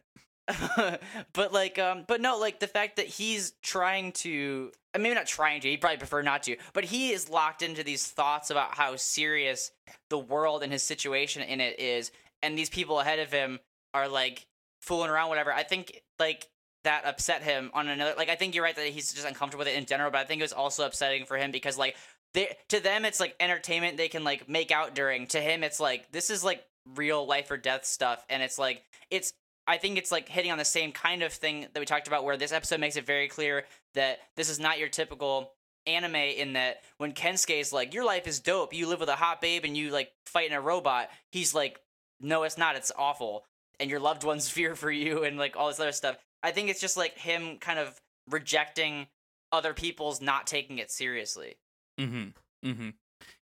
[1.34, 5.16] but like um but no like the fact that he's trying to I mean, maybe
[5.16, 8.50] not trying to he probably prefer not to but he is locked into these thoughts
[8.50, 9.72] about how serious
[10.10, 13.58] the world and his situation in it is and these people ahead of him
[13.94, 14.46] are like
[14.82, 16.50] fooling around whatever i think like
[16.84, 19.70] that upset him on another like i think you're right that he's just uncomfortable with
[19.74, 21.96] it in general but i think it was also upsetting for him because like
[22.34, 25.28] they to them it's like entertainment they can like make out during.
[25.28, 26.64] To him it's like this is like
[26.96, 29.34] real life or death stuff and it's like it's
[29.66, 32.26] I think it's like hitting on the same kind of thing that we talked about
[32.26, 33.64] where this episode makes it very clear
[33.96, 35.54] that this is not your typical
[35.86, 38.74] anime in that when Kensuke is like your life is dope.
[38.74, 41.80] You live with a hot babe and you like fight in a robot he's like
[42.24, 42.76] no it's not.
[42.76, 43.46] It's awful.
[43.80, 46.18] And your loved ones fear for you and like all this other stuff.
[46.42, 49.08] I think it's just like him kind of rejecting
[49.52, 51.56] other people's not taking it seriously.
[52.00, 52.68] Mm-hmm.
[52.70, 52.90] Mm-hmm.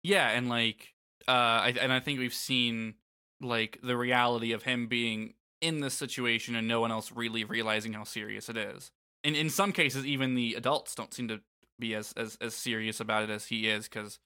[0.02, 0.88] Yeah, and like,
[1.28, 2.94] uh, I, and I think we've seen
[3.40, 7.92] like the reality of him being in this situation and no one else really realizing
[7.92, 8.90] how serious it is.
[9.24, 11.40] And in some cases, even the adults don't seem to
[11.78, 14.18] be as as, as serious about it as he is because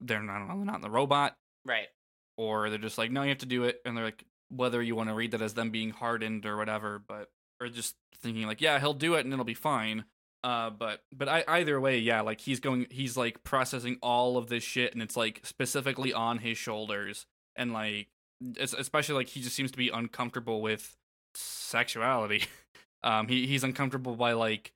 [0.00, 1.88] they're not they're not in the robot, Right.
[2.36, 4.96] or they're just like, no, you have to do it, and they're like, whether you
[4.96, 8.60] want to read that as them being hardened or whatever, but or just thinking like,
[8.60, 10.04] yeah, he'll do it and it'll be fine.
[10.42, 14.48] Uh, but but I, either way, yeah, like he's going, he's like processing all of
[14.48, 17.26] this shit, and it's like specifically on his shoulders,
[17.56, 18.08] and like
[18.58, 20.96] es- especially like he just seems to be uncomfortable with
[21.34, 22.44] sexuality.
[23.02, 24.72] um, he he's uncomfortable by like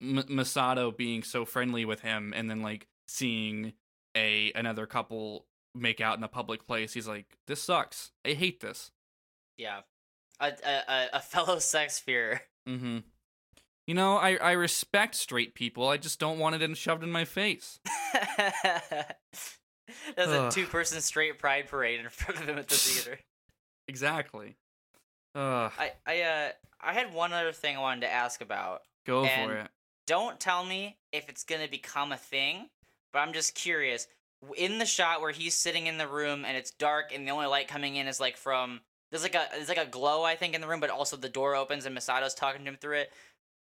[0.00, 3.72] M- Misato being so friendly with him, and then like seeing
[4.16, 6.92] a another couple make out in a public place.
[6.92, 8.12] He's like, this sucks.
[8.24, 8.92] I hate this.
[9.56, 9.80] Yeah.
[10.40, 12.42] A a, a- a fellow sex fear.
[12.68, 12.98] Mm-hmm.
[13.88, 15.88] You know, I, I respect straight people.
[15.88, 17.80] I just don't want it in, shoved in my face.
[20.14, 23.18] There's a two person straight pride parade in front of him at the theater.
[23.88, 24.58] Exactly.
[25.34, 26.48] Ugh, I I uh
[26.82, 28.82] I had one other thing I wanted to ask about.
[29.06, 29.68] go for it.
[30.06, 32.68] Don't tell me if it's gonna become a thing,
[33.14, 34.06] but I'm just curious.
[34.58, 37.46] In the shot where he's sitting in the room and it's dark and the only
[37.46, 38.80] light coming in is like from
[39.10, 41.30] there's like a there's like a glow I think in the room, but also the
[41.30, 43.12] door opens and Misato's talking to him through it.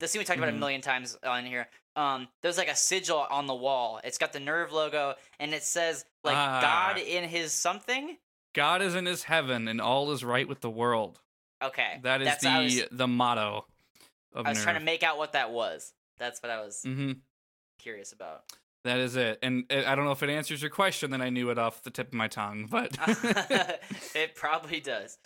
[0.00, 0.56] The scene we talked about Mhm.
[0.56, 1.68] a million times on here.
[1.94, 4.00] Um, there's like a sigil on the wall.
[4.04, 6.60] It's got the NERV logo and it says like Ah.
[6.60, 8.18] God in his something.
[8.52, 11.20] God is in his heaven and all is right with the world.
[11.62, 13.66] Okay, That is that's the was, the motto
[14.34, 15.94] of I was trying to make out what that was.
[16.18, 17.12] That's what I was mm-hmm.
[17.78, 18.44] curious about.
[18.84, 19.38] That is it.
[19.42, 21.10] And I don't know if it answers your question.
[21.10, 22.96] Then I knew it off the tip of my tongue, but
[24.14, 25.18] it probably does.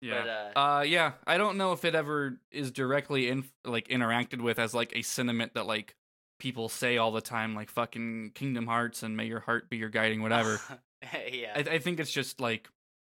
[0.00, 0.50] Yeah.
[0.54, 4.40] But uh, Uh, yeah, I don't know if it ever is directly in like interacted
[4.40, 5.94] with as like a sentiment that like
[6.38, 9.88] people say all the time, like fucking Kingdom Hearts and May your heart be your
[9.88, 10.60] guiding, whatever.
[11.32, 11.52] yeah.
[11.56, 12.68] I, I think it's just like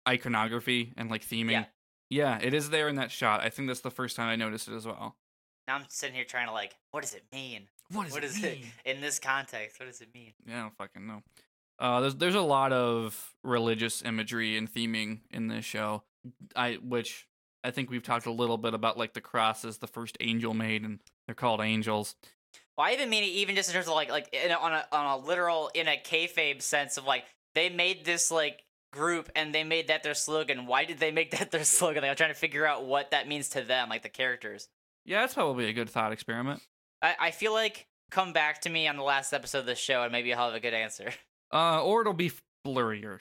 [0.09, 1.51] iconography and like theming.
[1.53, 1.65] Yeah.
[2.09, 3.41] Yeah, it is there in that shot.
[3.43, 5.17] I think that's the first time I noticed it as well.
[5.67, 7.63] now I'm sitting here trying to like, what does it mean?
[7.91, 9.81] What What is it in this context?
[9.81, 10.33] What does it mean?
[10.47, 11.23] Yeah, I don't fucking know.
[11.79, 16.05] Uh, there's there's a lot of religious imagery and theming in this show.
[16.55, 17.27] I which
[17.65, 20.83] I think we've talked a little bit about like the crosses the first angel made,
[20.83, 22.15] and they're called angels.
[22.77, 24.73] Well, I even mean it even just in terms of like like in a, on
[24.73, 27.25] a on a literal in a kayfabe sense of like
[27.55, 28.63] they made this like
[28.93, 30.67] group and they made that their slogan.
[30.67, 32.03] Why did they make that their slogan?
[32.03, 34.69] Like I'm trying to figure out what that means to them, like the characters.
[35.05, 36.63] Yeah, that's probably a good thought experiment.
[37.03, 40.03] I, I feel like come back to me on the last episode of the show
[40.03, 41.11] and maybe I'll have a good answer.
[41.53, 42.33] Uh, or it'll be
[42.67, 43.21] blurrier.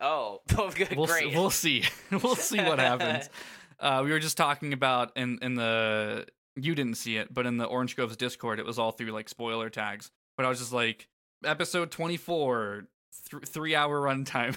[0.00, 0.40] Oh,
[0.74, 1.30] good, We'll great.
[1.30, 1.84] see, we'll see.
[2.10, 3.28] we'll see what happens.
[3.78, 6.24] Uh, we were just talking about in in the
[6.54, 9.28] you didn't see it, but in the Orange Groves Discord, it was all through like
[9.28, 10.10] spoiler tags.
[10.38, 11.08] But I was just like,
[11.44, 12.86] episode twenty four,
[13.30, 14.56] th- three hour runtime,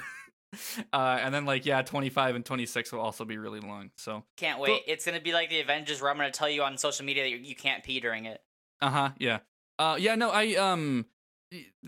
[0.93, 3.91] uh, and then like yeah, twenty five and twenty six will also be really long.
[3.97, 4.83] So Can't wait.
[4.87, 7.29] It's gonna be like the Avengers where I'm gonna tell you on social media that
[7.29, 8.41] you, can't pee during it.
[8.81, 9.39] uh huh, yeah,
[9.77, 10.15] uh, yeah.
[10.15, 11.07] No, I um,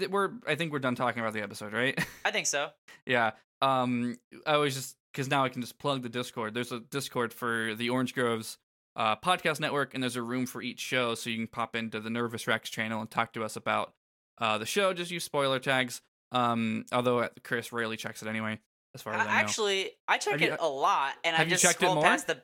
[0.09, 1.97] we're I think we're done talking about the episode, right?
[2.25, 2.69] I think so.
[3.05, 3.31] Yeah.
[3.63, 6.53] Um, I was just because now I can just plug the Discord.
[6.53, 8.57] There's a Discord for the Orange Groves
[8.95, 11.99] uh, podcast network, and there's a room for each show, so you can pop into
[11.99, 13.93] the Nervous Rex channel and talk to us about
[14.39, 14.93] uh, the show.
[14.93, 16.01] Just use spoiler tags.
[16.31, 18.59] Um, although uh, Chris rarely checks it anyway,
[18.95, 19.31] as far as I, I, know.
[19.31, 22.03] actually, I check Have you- it a lot, and I just it scroll more?
[22.03, 22.41] past the.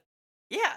[0.50, 0.74] Yeah,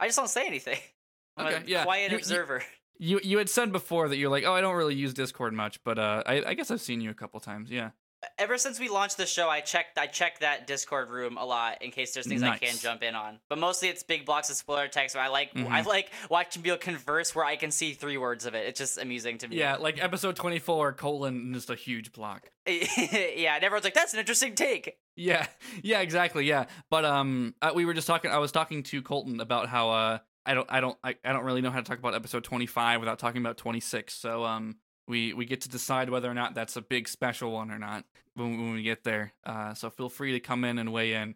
[0.00, 0.78] I just don't say anything.
[1.36, 1.84] I'm Okay, a yeah.
[1.84, 2.62] quiet you- observer.
[2.98, 5.82] You you had said before that you're like, oh, I don't really use Discord much,
[5.84, 7.70] but uh, I, I guess I've seen you a couple times.
[7.70, 7.90] Yeah.
[8.38, 11.82] Ever since we launched the show, I checked I check that Discord room a lot
[11.82, 13.38] in case there's things I can jump in on.
[13.50, 15.14] But mostly it's big blocks of spoiler text.
[15.14, 15.84] Where I like I Mhm.
[15.86, 18.66] like watching people converse where I can see three words of it.
[18.66, 19.58] It's just amusing to me.
[19.58, 22.50] Yeah, like episode 24, colon, just a huge block.
[22.66, 25.46] yeah, and everyone's like, "That's an interesting take." Yeah,
[25.82, 26.46] yeah, exactly.
[26.46, 28.30] Yeah, but um, uh, we were just talking.
[28.30, 31.44] I was talking to Colton about how uh, I don't, I don't, I, I don't
[31.44, 34.14] really know how to talk about episode twenty five without talking about twenty six.
[34.14, 34.76] So um,
[35.08, 38.04] we we get to decide whether or not that's a big special one or not
[38.34, 39.32] when, when we get there.
[39.44, 41.34] Uh, so feel free to come in and weigh in,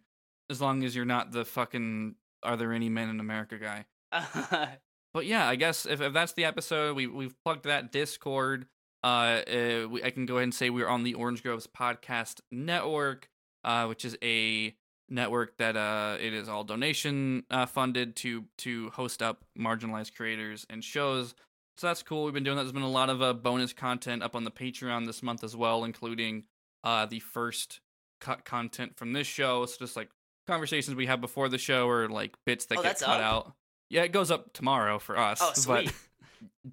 [0.51, 3.87] as long as you're not the fucking are there any men in America guy.
[5.15, 8.67] But yeah, I guess if, if that's the episode, we we've plugged that Discord.
[9.03, 9.07] Uh,
[9.47, 13.29] uh we, I can go ahead and say we're on the Orange Groves Podcast Network,
[13.65, 14.75] uh, which is a
[15.11, 20.67] network that uh it is all donation uh, funded to to host up marginalized creators
[20.69, 21.35] and shows.
[21.77, 22.25] So that's cool.
[22.25, 22.65] We've been doing that.
[22.65, 25.55] There's been a lot of uh, bonus content up on the Patreon this month as
[25.57, 26.45] well, including
[26.85, 27.81] uh the first
[28.21, 29.63] cut content from this show.
[29.63, 30.11] It's just like
[30.47, 33.47] conversations we have before the show or like bits that Oh, get cut up?
[33.47, 33.53] out.
[33.91, 35.39] Yeah, it goes up tomorrow for us.
[35.43, 35.87] Oh, sweet.
[35.87, 35.95] But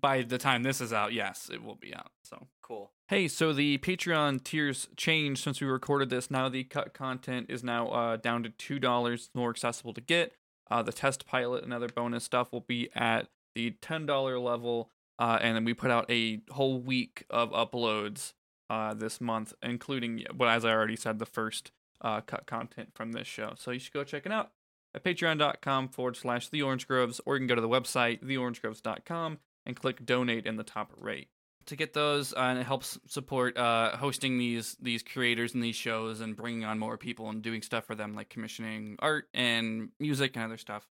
[0.02, 2.12] by the time this is out, yes, it will be out.
[2.24, 2.92] So Cool.
[3.08, 6.32] Hey, so the Patreon tiers changed since we recorded this.
[6.32, 10.34] Now the cut content is now uh, down to two dollars, more accessible to get.
[10.72, 14.90] Uh, the test pilot and other bonus stuff will be at the ten dollar level,
[15.20, 18.34] uh, and then we put out a whole week of uploads
[18.72, 21.70] uh, this month, including, well, as I already said, the first
[22.02, 23.54] uh, cut content from this show.
[23.56, 24.50] So you should go check it out
[24.96, 29.38] at patreon.com forward slash the orange groves, or you can go to the website theorangegroves.com
[29.64, 31.28] and click donate in the top right
[31.68, 35.76] to get those uh, and it helps support uh, hosting these these creators and these
[35.76, 39.90] shows and bringing on more people and doing stuff for them like commissioning art and
[40.00, 40.88] music and other stuff.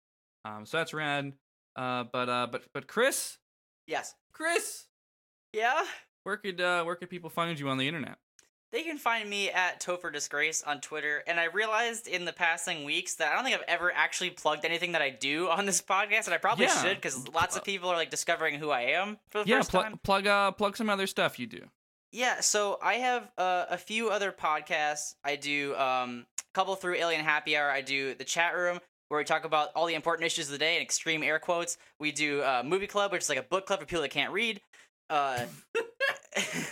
[0.44, 1.32] Um, so that's rad.
[1.76, 3.38] Uh, but uh, but but chris?
[3.86, 4.14] Yes.
[4.32, 4.86] chris?
[5.52, 5.82] Yeah.
[6.22, 8.18] where could uh, where could people find you on the internet
[8.72, 12.84] They can find me at Topher Disgrace on Twitter, and I realized in the passing
[12.84, 15.82] weeks that I don't think I've ever actually plugged anything that I do on this
[15.82, 16.82] podcast, and I probably Yeah.
[16.82, 19.70] should because lots of people are like discovering who I am for the yeah first
[19.72, 19.98] pl- time.
[20.04, 21.68] plug uh plug some other stuff you do
[22.12, 25.14] Yeah, so I have uh, a few other podcasts.
[25.24, 27.70] I do um, a couple through Alien Happy Hour.
[27.70, 30.58] I do the chat room where we talk about all the important issues of the
[30.58, 31.76] day in extreme air quotes.
[31.98, 34.32] We do uh, movie club, which is like a book club for people that can't
[34.32, 34.60] read.
[35.11, 35.44] Uh,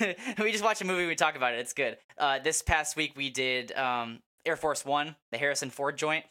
[0.39, 1.07] we just watch a movie.
[1.07, 1.59] We talk about it.
[1.61, 1.99] It's good.
[2.16, 6.24] Uh, this past week we did um, Air Force One, the Harrison Ford joint.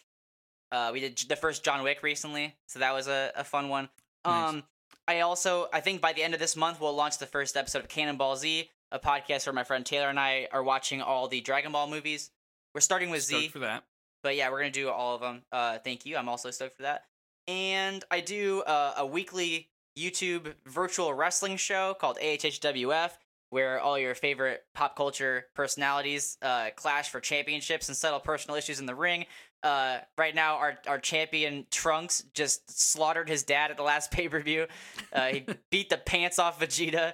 [0.71, 3.89] Uh, we did the first John Wick recently, so that was a, a fun one.
[4.25, 4.49] Nice.
[4.49, 4.63] Um,
[5.07, 7.79] I also, I think by the end of this month, we'll launch the first episode
[7.79, 11.41] of Cannonball Z, a podcast where my friend Taylor and I are watching all the
[11.41, 12.31] Dragon Ball movies.
[12.73, 13.83] We're starting with Stoked Z, for that
[14.23, 15.43] but yeah, we're gonna do all of them.
[15.51, 16.17] Uh, thank you.
[16.17, 17.03] I'm also stoked for that.
[17.47, 23.11] And I do uh, a weekly YouTube virtual wrestling show called AHHWF,
[23.49, 28.79] where all your favorite pop culture personalities uh, clash for championships and settle personal issues
[28.79, 29.25] in the ring.
[29.63, 34.29] Uh, right now, our our champion Trunks just slaughtered his dad at the last pay
[34.29, 34.67] per view.
[35.11, 37.13] Uh, he beat the pants off Vegeta.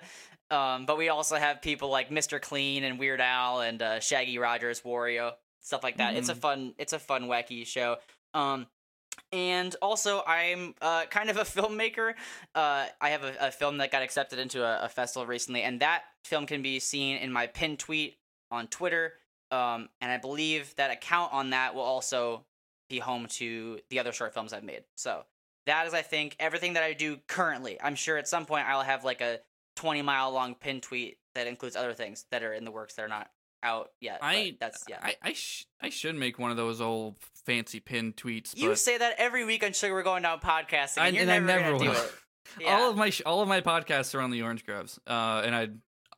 [0.51, 2.39] Um, but we also have people like Mr.
[2.39, 5.31] Clean and Weird Al and uh, Shaggy Rogers, Wario,
[5.61, 6.15] stuff like that.
[6.15, 6.39] It's a Mhm.
[6.41, 7.95] fun, it's a fun, wacky show.
[8.35, 8.67] Um,
[9.33, 12.13] and also, I'm uh, kind of a filmmaker.
[12.53, 15.79] Uh, I have a, a film that got accepted into a, a festival recently, and
[15.79, 18.17] that film can be seen in my pinned tweet
[18.51, 19.13] on Twitter.
[19.49, 22.45] Um, and I believe that account on that will also
[22.89, 24.83] be home to the other short films I've made.
[24.95, 25.23] So
[25.65, 27.79] that is, I think, everything that I do currently.
[27.81, 29.39] I'm sure at some point I'll have like a
[29.77, 33.05] 20 mile long pin tweet that includes other things that are in the works that
[33.05, 33.31] are not
[33.63, 34.19] out yet.
[34.21, 34.99] I that's yeah.
[35.01, 38.55] I I, sh- I should make one of those old fancy pin tweets.
[38.55, 41.39] you say that every week on Sugar We're Going Down podcasting, and I, and I
[41.39, 41.79] never, never will.
[41.79, 42.11] do it.
[42.59, 42.75] Yeah.
[42.75, 45.55] All of my sh- all of my podcasts are on the Orange Groves, uh, and
[45.55, 45.69] I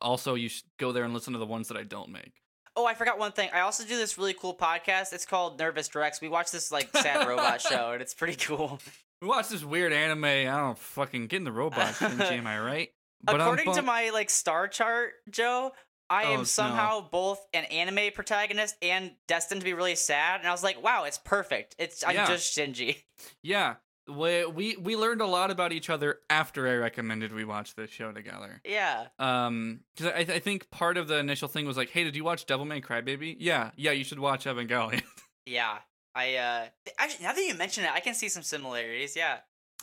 [0.02, 2.32] also you should go there and listen to the ones that I don't make.
[2.74, 3.48] Oh, I forgot one thing.
[3.54, 5.14] I also do this really cool podcast.
[5.14, 6.20] It's called Nervous Directs.
[6.20, 8.80] We watch this like sad robot show, and it's pretty cool.
[9.22, 10.24] We watch this weird anime.
[10.24, 12.02] I don't fucking get in the robot.
[12.02, 12.90] Am I right?
[13.22, 15.72] But I'm According to my like star chart, Joe,
[16.08, 16.38] I Oh, no.
[16.40, 20.40] am somehow both an anime protagonist and destined to be really sad.
[20.40, 21.74] And I was like, wow, it's perfect.
[21.78, 22.26] It's I'm Yeah.
[22.26, 23.02] just Shinji.
[23.42, 23.76] yeah,
[24.08, 27.90] we, we we learned a lot about each other after I recommended we watch this
[27.90, 28.60] show together.
[28.64, 29.06] Yeah.
[29.18, 32.22] Um, because I, I think part of the initial thing was like, hey, did you
[32.22, 33.36] watch Devilman Crybaby?
[33.40, 35.02] Yeah, yeah, you should watch Evangelion.
[35.44, 35.78] Yeah.
[36.14, 36.66] I uh
[36.98, 39.14] actually now that you mention it, I can see some similarities.
[39.16, 39.38] Yeah.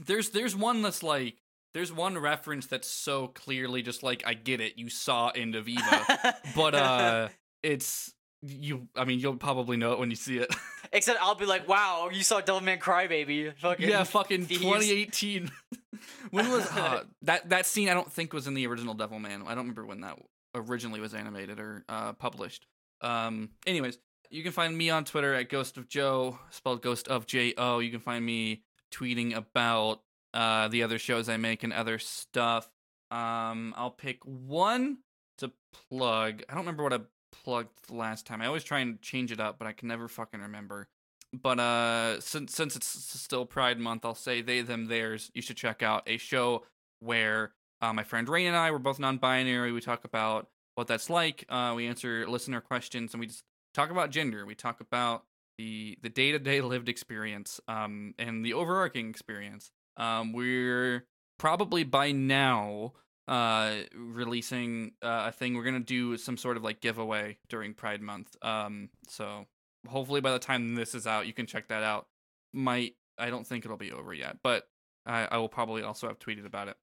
[0.06, 1.36] there's there's one that's like
[1.74, 5.68] there's one reference that's so clearly just like I get it, you saw End of
[5.68, 7.30] Eva, but uh,
[7.62, 8.88] it's you.
[8.96, 10.54] I mean, you'll probably know it when you see it.
[10.94, 13.56] Except I'll be like, wow, you saw Devilman Crybaby.
[13.58, 14.62] Fucking yeah, fucking thieves.
[14.62, 15.52] 2018.
[16.32, 17.90] when was uh, that that scene?
[17.90, 19.44] I don't think was in the original Devilman.
[19.46, 20.20] I don't remember when that
[20.54, 22.68] originally was animated or uh, published.
[23.02, 23.98] Um, anyways,
[24.30, 27.80] you can find me on Twitter at Ghost of Joe, spelled Ghost of J O.
[27.80, 28.62] You can find me
[28.92, 30.03] tweeting about
[30.34, 32.70] uh, the other shows I make and other stuff.
[33.12, 35.00] Um, I'll pick one
[35.38, 35.52] to
[35.90, 36.44] plug.
[36.50, 37.00] I don't remember what I
[37.32, 38.42] plugged last time.
[38.42, 40.88] I always try and change it up, but I can never fucking remember.
[41.34, 45.32] But uh, since since it's still Pride Month, I'll say they them theirs.
[45.34, 46.64] You should check out a show
[47.00, 49.72] where uh, my friend Rain and I were both non-binary.
[49.72, 51.46] We talk about what that's like.
[51.50, 54.46] Uh, we answer listener questions, and we just talk about gender.
[54.46, 55.24] We talk about
[55.58, 59.72] the the day to day lived experience, um, and the overarching experience.
[59.98, 61.06] Um, we're
[61.39, 62.94] probably by now
[63.28, 65.56] uh releasing uh, a thing.
[65.56, 68.36] We're gonna do some sort of like giveaway during pride month.
[68.41, 69.46] Um so
[69.88, 72.08] hopefully by the time this is out you can check that out.
[72.54, 74.68] Might i don't think it'll be over yet but
[75.06, 76.76] i, I will probably also have tweeted about it.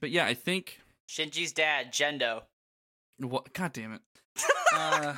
[0.00, 0.78] But yeah i think
[1.08, 2.42] Shinji's dad, Gendo.
[3.18, 4.02] what god damn it.
[4.74, 5.14] Uh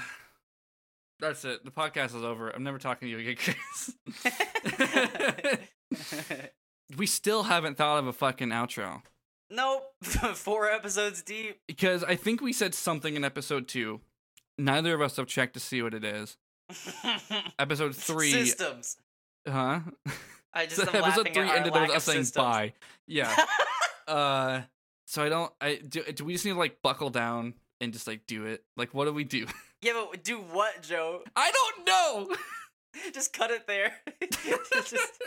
[1.20, 1.64] that's it.
[1.64, 2.50] The podcast is over.
[2.50, 3.94] I'm never talking to you again chris
[6.96, 9.02] we still haven't thought of a fucking outro
[9.50, 9.84] Nope.
[10.02, 11.60] Four episodes deep.
[11.68, 14.00] because I think we said something in episode two.
[14.58, 16.36] Neither of us have checked to see what it is.
[17.58, 18.96] Episode three, Systems.
[19.46, 19.80] huh?
[20.54, 22.72] I just So episode three ended with us saying bye.
[23.06, 23.34] Yeah.
[24.08, 24.62] uh,
[25.06, 25.52] so I don't.
[25.60, 26.02] I do.
[26.04, 28.64] Do we just need to like buckle down and just like do it?
[28.76, 29.46] Like, what do we do?
[29.82, 31.22] Yeah, but do what, Joe?
[31.36, 32.36] I don't know.
[33.14, 33.92] Just cut it there.
[34.84, 35.22] Just-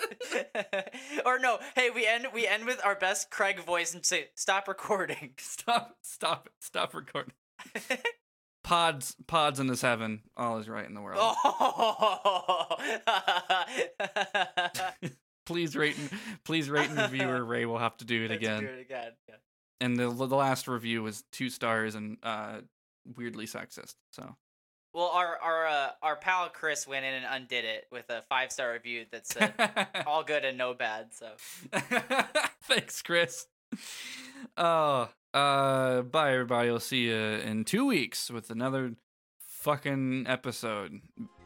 [1.26, 4.68] or no, hey, we end we end with our best Craig voice and say stop
[4.68, 5.32] recording.
[5.38, 5.98] stop.
[6.02, 6.54] Stop it.
[6.60, 7.34] Stop recording.
[8.64, 9.16] Pods.
[9.28, 10.22] Pods in this heaven.
[10.36, 11.20] All is right in the world.
[11.44, 12.76] oh.
[15.46, 15.98] Please rate.
[15.98, 16.10] And,
[16.44, 17.28] please rate and review.
[17.30, 18.62] Or Rei will have to do it Let's again.
[18.64, 19.12] Do it again.
[19.30, 19.36] Yeah.
[19.80, 22.60] And the the last review was two stars and uh
[23.16, 23.96] weirdly sexist.
[24.12, 24.36] So
[24.98, 28.52] Well, our our uh, our pal Chris went in and undid it with a five
[28.52, 29.54] star review that said
[30.08, 31.14] all good and no bad.
[31.14, 31.28] So
[32.64, 33.46] Thanks, Chris.
[34.58, 36.72] Oh, uh, bye, everybody.
[36.72, 38.94] We'll see you in two weeks with another
[39.48, 41.00] fucking episode.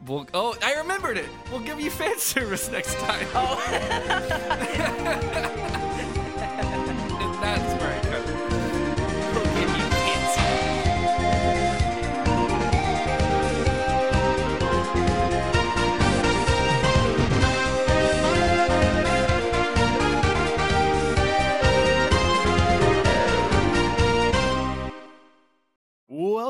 [0.06, 0.26] We'll.
[0.32, 1.28] Oh, I remembered it.
[1.50, 3.26] We'll give you fan service next time.
[3.34, 5.68] oh.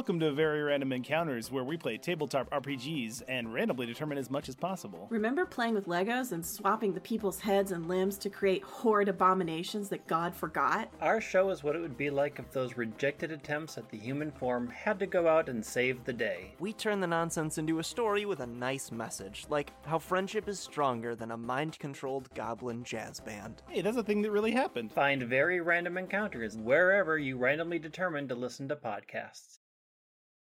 [0.03, 4.49] Welcome to Very Random Encounters, where we play tabletop RPGs and randomly determine as much
[4.49, 5.07] as possible.
[5.11, 9.89] Remember playing with Legos and swapping the people's heads and limbs to create horrid abominations
[9.91, 10.89] that God forgot?
[11.01, 14.33] Our show is what it would be like if those rejected attempts at the human
[14.33, 16.57] form had to go out and save the day.
[16.59, 20.59] We turn the nonsense into a story with a nice message, like how friendship is
[20.59, 23.63] stronger than a mind controlled goblin jazz band.
[23.69, 24.91] Hey, that's a thing that really happened.
[24.91, 29.59] Find very random encounters wherever you randomly determine to listen to podcasts.